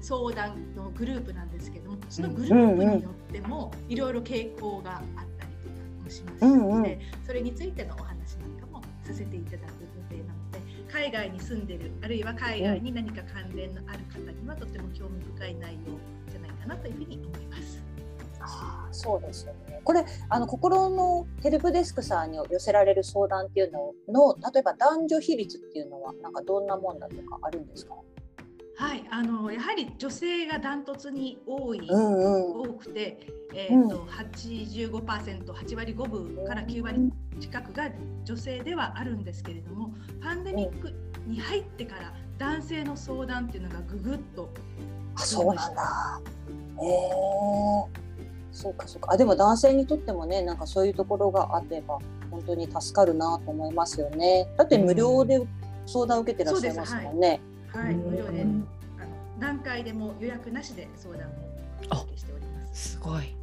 [0.00, 10.60] 相談のグループなんですけどもそのグループによってもいろいろ傾向があったりとかもしますので、それについてのお話なんかもさせていただく予定なので
[10.92, 17.90] 海外に住んでるあるいは海外に何か関連のある方にはとても興味深い内容じゃないかなというふうに思います。
[19.00, 19.80] あそうですよね。
[19.82, 27.94] これあの心のヘルプデスクさんに寄せられる相談っていうのの例えば男女比率っていうのはなんかどんなもんだとかあるんですか？
[28.76, 32.14] はい、あのやはり女性がダントツに多い、うん
[32.62, 33.20] うん、多くて、
[33.54, 37.90] えーとうん、85%、8割5分から9割近くが
[38.24, 39.92] 女性ではあるんですけれども、
[40.22, 40.94] パンデミック
[41.26, 44.48] に入ってから男性の相談っていうのがぐぐっと
[45.14, 46.20] あそうなんだ。
[46.80, 48.09] へえ
[48.52, 49.12] そうかそうか。
[49.12, 51.98] あでも男性にとってもね、なんかそういうところがあれば
[52.30, 54.48] 本当に助かるなと思いますよね。
[54.56, 55.40] だって無料で
[55.86, 57.40] 相談を受けてらっしゃいますもんね。
[57.68, 58.66] はい、無料で、あの
[59.38, 61.30] 何回でも予約なしで相談を
[61.92, 62.90] お受けしております。
[62.92, 63.39] すごい。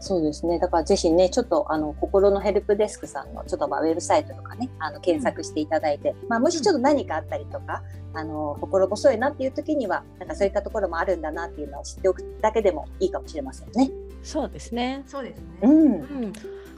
[0.00, 0.58] そうですね。
[0.58, 7.82] だからぜひね、ちょっとあの心のヘルプデスクさんのちょっとまあウェブサイトとかね、あの検索していただいて、うん、まあもしちょっと何かあったりとか、
[8.14, 13.90] あの心細いなっていう時には、なんかそういったところもあるんだなっていうのを知っておくだけでもいいかもしれませんね。
[14.22, 15.02] そうですね。
[15.06, 15.44] そうですね。
[15.62, 15.92] うん。
[15.92, 16.32] うん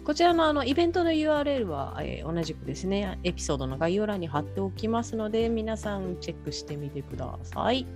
[0.04, 7.86] こちらのあのイベントの URL は、えー、同じくですね、エピソードの概要欄に貼っておきますので、皆さんチェックしてみてください。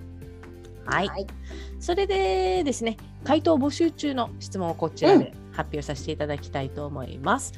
[0.87, 1.07] はい。
[1.07, 1.27] はい、
[1.79, 7.53] それでですね、回答募集中の質問をこちらで発表させていただきたいと思います。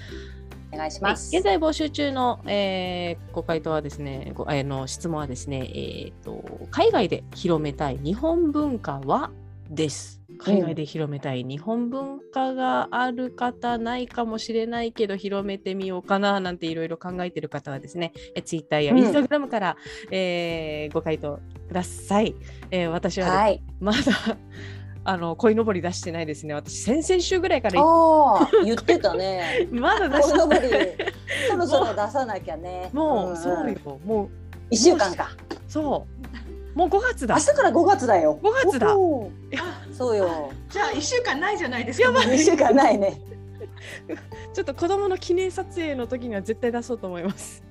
[0.71, 1.33] うん、お願いします。
[1.33, 9.31] はい、現在募集中の、えー、ご回答はですね、ごえー、の質問はですね、えーと、海外で広めたい日本文化は？
[9.69, 10.18] です。
[10.39, 19.77] 海外で広めたい日本文化がある方ないかもしれないけど広めてみようかななんていろいろ考えている方はですね、え Twitter やうん Instagram から、
[20.11, 22.35] えーご回答ください。
[22.71, 23.63] えー私はね、はい。
[23.79, 23.99] まだ
[25.03, 26.53] あの鯉のぼり出してないですね。
[26.53, 27.81] 私先々週ぐらいから
[28.63, 29.67] 言ってたね。
[29.71, 30.95] まだ出してない。
[31.49, 32.89] そろそろ出さなきゃね。
[32.93, 33.99] もう、んんそうよ。
[34.05, 34.29] もう
[34.69, 35.29] 一週間か。
[35.67, 36.18] そう。
[36.75, 37.41] もう5月だ明。
[37.41, 38.39] 日から5月だよ。
[38.41, 40.51] 5月だおーそうよ。
[40.69, 42.07] じゃあ一週間ないじゃないですか。
[42.07, 43.21] やばいもう一週間ないね。
[44.53, 47.63] ちょっと子供の記念撮影の時には絶対出そうと思います。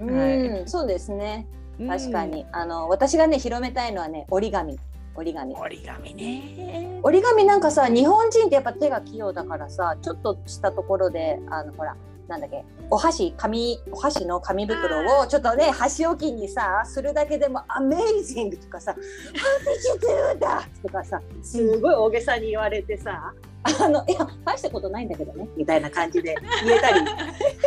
[0.00, 1.46] うん、そうですね。
[1.78, 4.78] 確かに、あの私がね広めたいのはね折り紙。
[5.16, 5.60] 折り紙うん。。
[5.60, 7.00] 折り紙ね。
[7.02, 11.96] 折り紙なんかさ日本人ってやっぱ手が器用だからさちょっとしたところであのほら
[12.28, 12.64] なんだっけ？
[12.90, 23.32] お箸紙お箸の紙袋をちょっとね箸置きにさするだけでも「アメイジング」とかさ「How did you do that?」とかさすごい大げさに言われてさ
[23.82, 27.00] 「あのいや大したことないんだけどね」みたいな感じで言えたり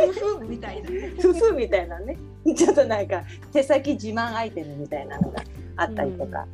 [0.10, 0.90] 夫婦みたいな。
[1.20, 2.18] 夫婦みたいなね
[2.56, 5.44] ちょっとなんか手先自慢アイテムみたいなのが
[5.76, 6.46] あったりとか。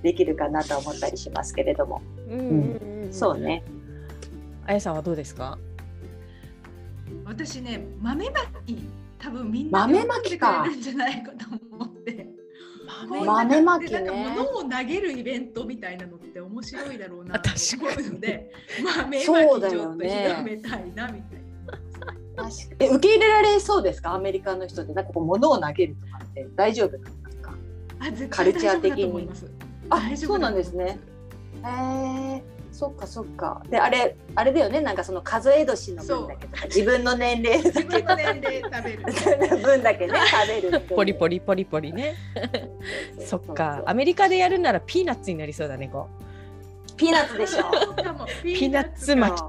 [0.00, 2.00] できるかなと思ったりしますけれども、
[2.30, 3.12] うんうんうん。
[3.12, 3.36] そう。
[3.36, 3.64] ね。
[4.64, 5.58] あやさんはどうですか？
[7.24, 8.88] 私ね豆まき
[9.18, 10.64] 多分みんな豆まきか。
[10.66, 12.28] るんじゃないかと思って。
[13.10, 13.92] 豆まき。
[13.92, 18.52] ねなんか物を投げるイベントみたいなのって面白いだろうなあと確思うので、
[18.82, 19.96] 豆まきちょっと広
[20.42, 21.40] めたいなみたい
[22.36, 22.48] な。
[22.78, 24.14] え受け入れられそうですか？
[24.14, 24.92] アメリカの人って。
[24.94, 26.46] なんかこう物を投げるとかって。
[26.54, 29.28] 大丈夫なんですかカルチャー的に。
[29.90, 31.00] あそうなんですね。
[31.64, 31.68] へ
[32.36, 32.42] え
[32.78, 33.60] そっかそっか。
[33.68, 34.80] であれあれだよね。
[34.80, 36.48] なんかその数え年の分だけ。
[36.68, 39.58] 自分の年齢だ自け分の年齢食べる。
[39.58, 42.14] 分だけね 食べるポリポリポリポリね。
[43.18, 43.82] そっか。
[43.84, 45.88] アメリカでやるならピーナッツになりそうだね。
[45.88, 46.06] こ
[46.96, 47.64] ピーナッツでしょ。
[48.44, 49.44] ピーナッツ巻き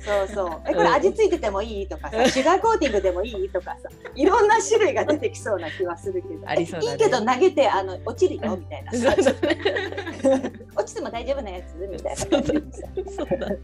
[0.00, 0.60] そうそう。
[0.66, 6.48] えこれ味付いててもいいとかさシュガーコーティングでもいいとかさいろんな種類が出てきそうな気はするけど。
[6.48, 6.86] ありそうだね。
[6.88, 8.92] えいいけど投げてあの落ちるよみたいな。
[10.76, 11.74] 落ちても大丈夫なやつ？
[11.76, 13.58] みたいなそうだね。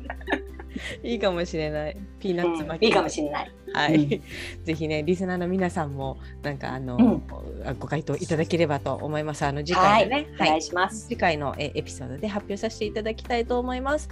[1.03, 1.97] いいかもしれない。
[2.20, 2.82] ピーナッツ巻き。
[2.82, 3.51] うんいいかもしれない。
[3.72, 4.09] はい、うん。
[4.64, 7.22] ぜひねリスナーの皆さんもなんかあの、うん。
[7.66, 9.45] あご回答いただければと思います。
[9.45, 11.09] あの次はい、回のね、お願いします。
[11.09, 14.09] 次回のえエピソードで発表させていただきたいと思います。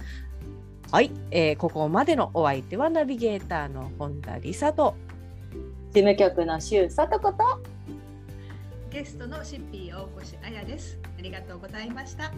[0.91, 4.95] はい、えーここまでのお相手はナビゲーターの本田理沙と
[5.91, 7.37] 事務局の周さとこと。
[8.89, 10.97] ゲストのシッピー大越彩です。
[11.03, 12.25] ありがとうございました。
[12.25, 12.31] あ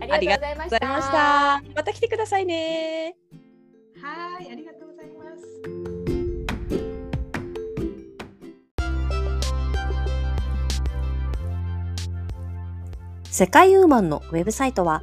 [0.00, 1.62] りがとうございまございました。
[1.74, 3.16] また来てくださいね。
[4.00, 5.40] はい、ありがとうございます。
[13.32, 15.02] 世界ウーマンのウェブサイトは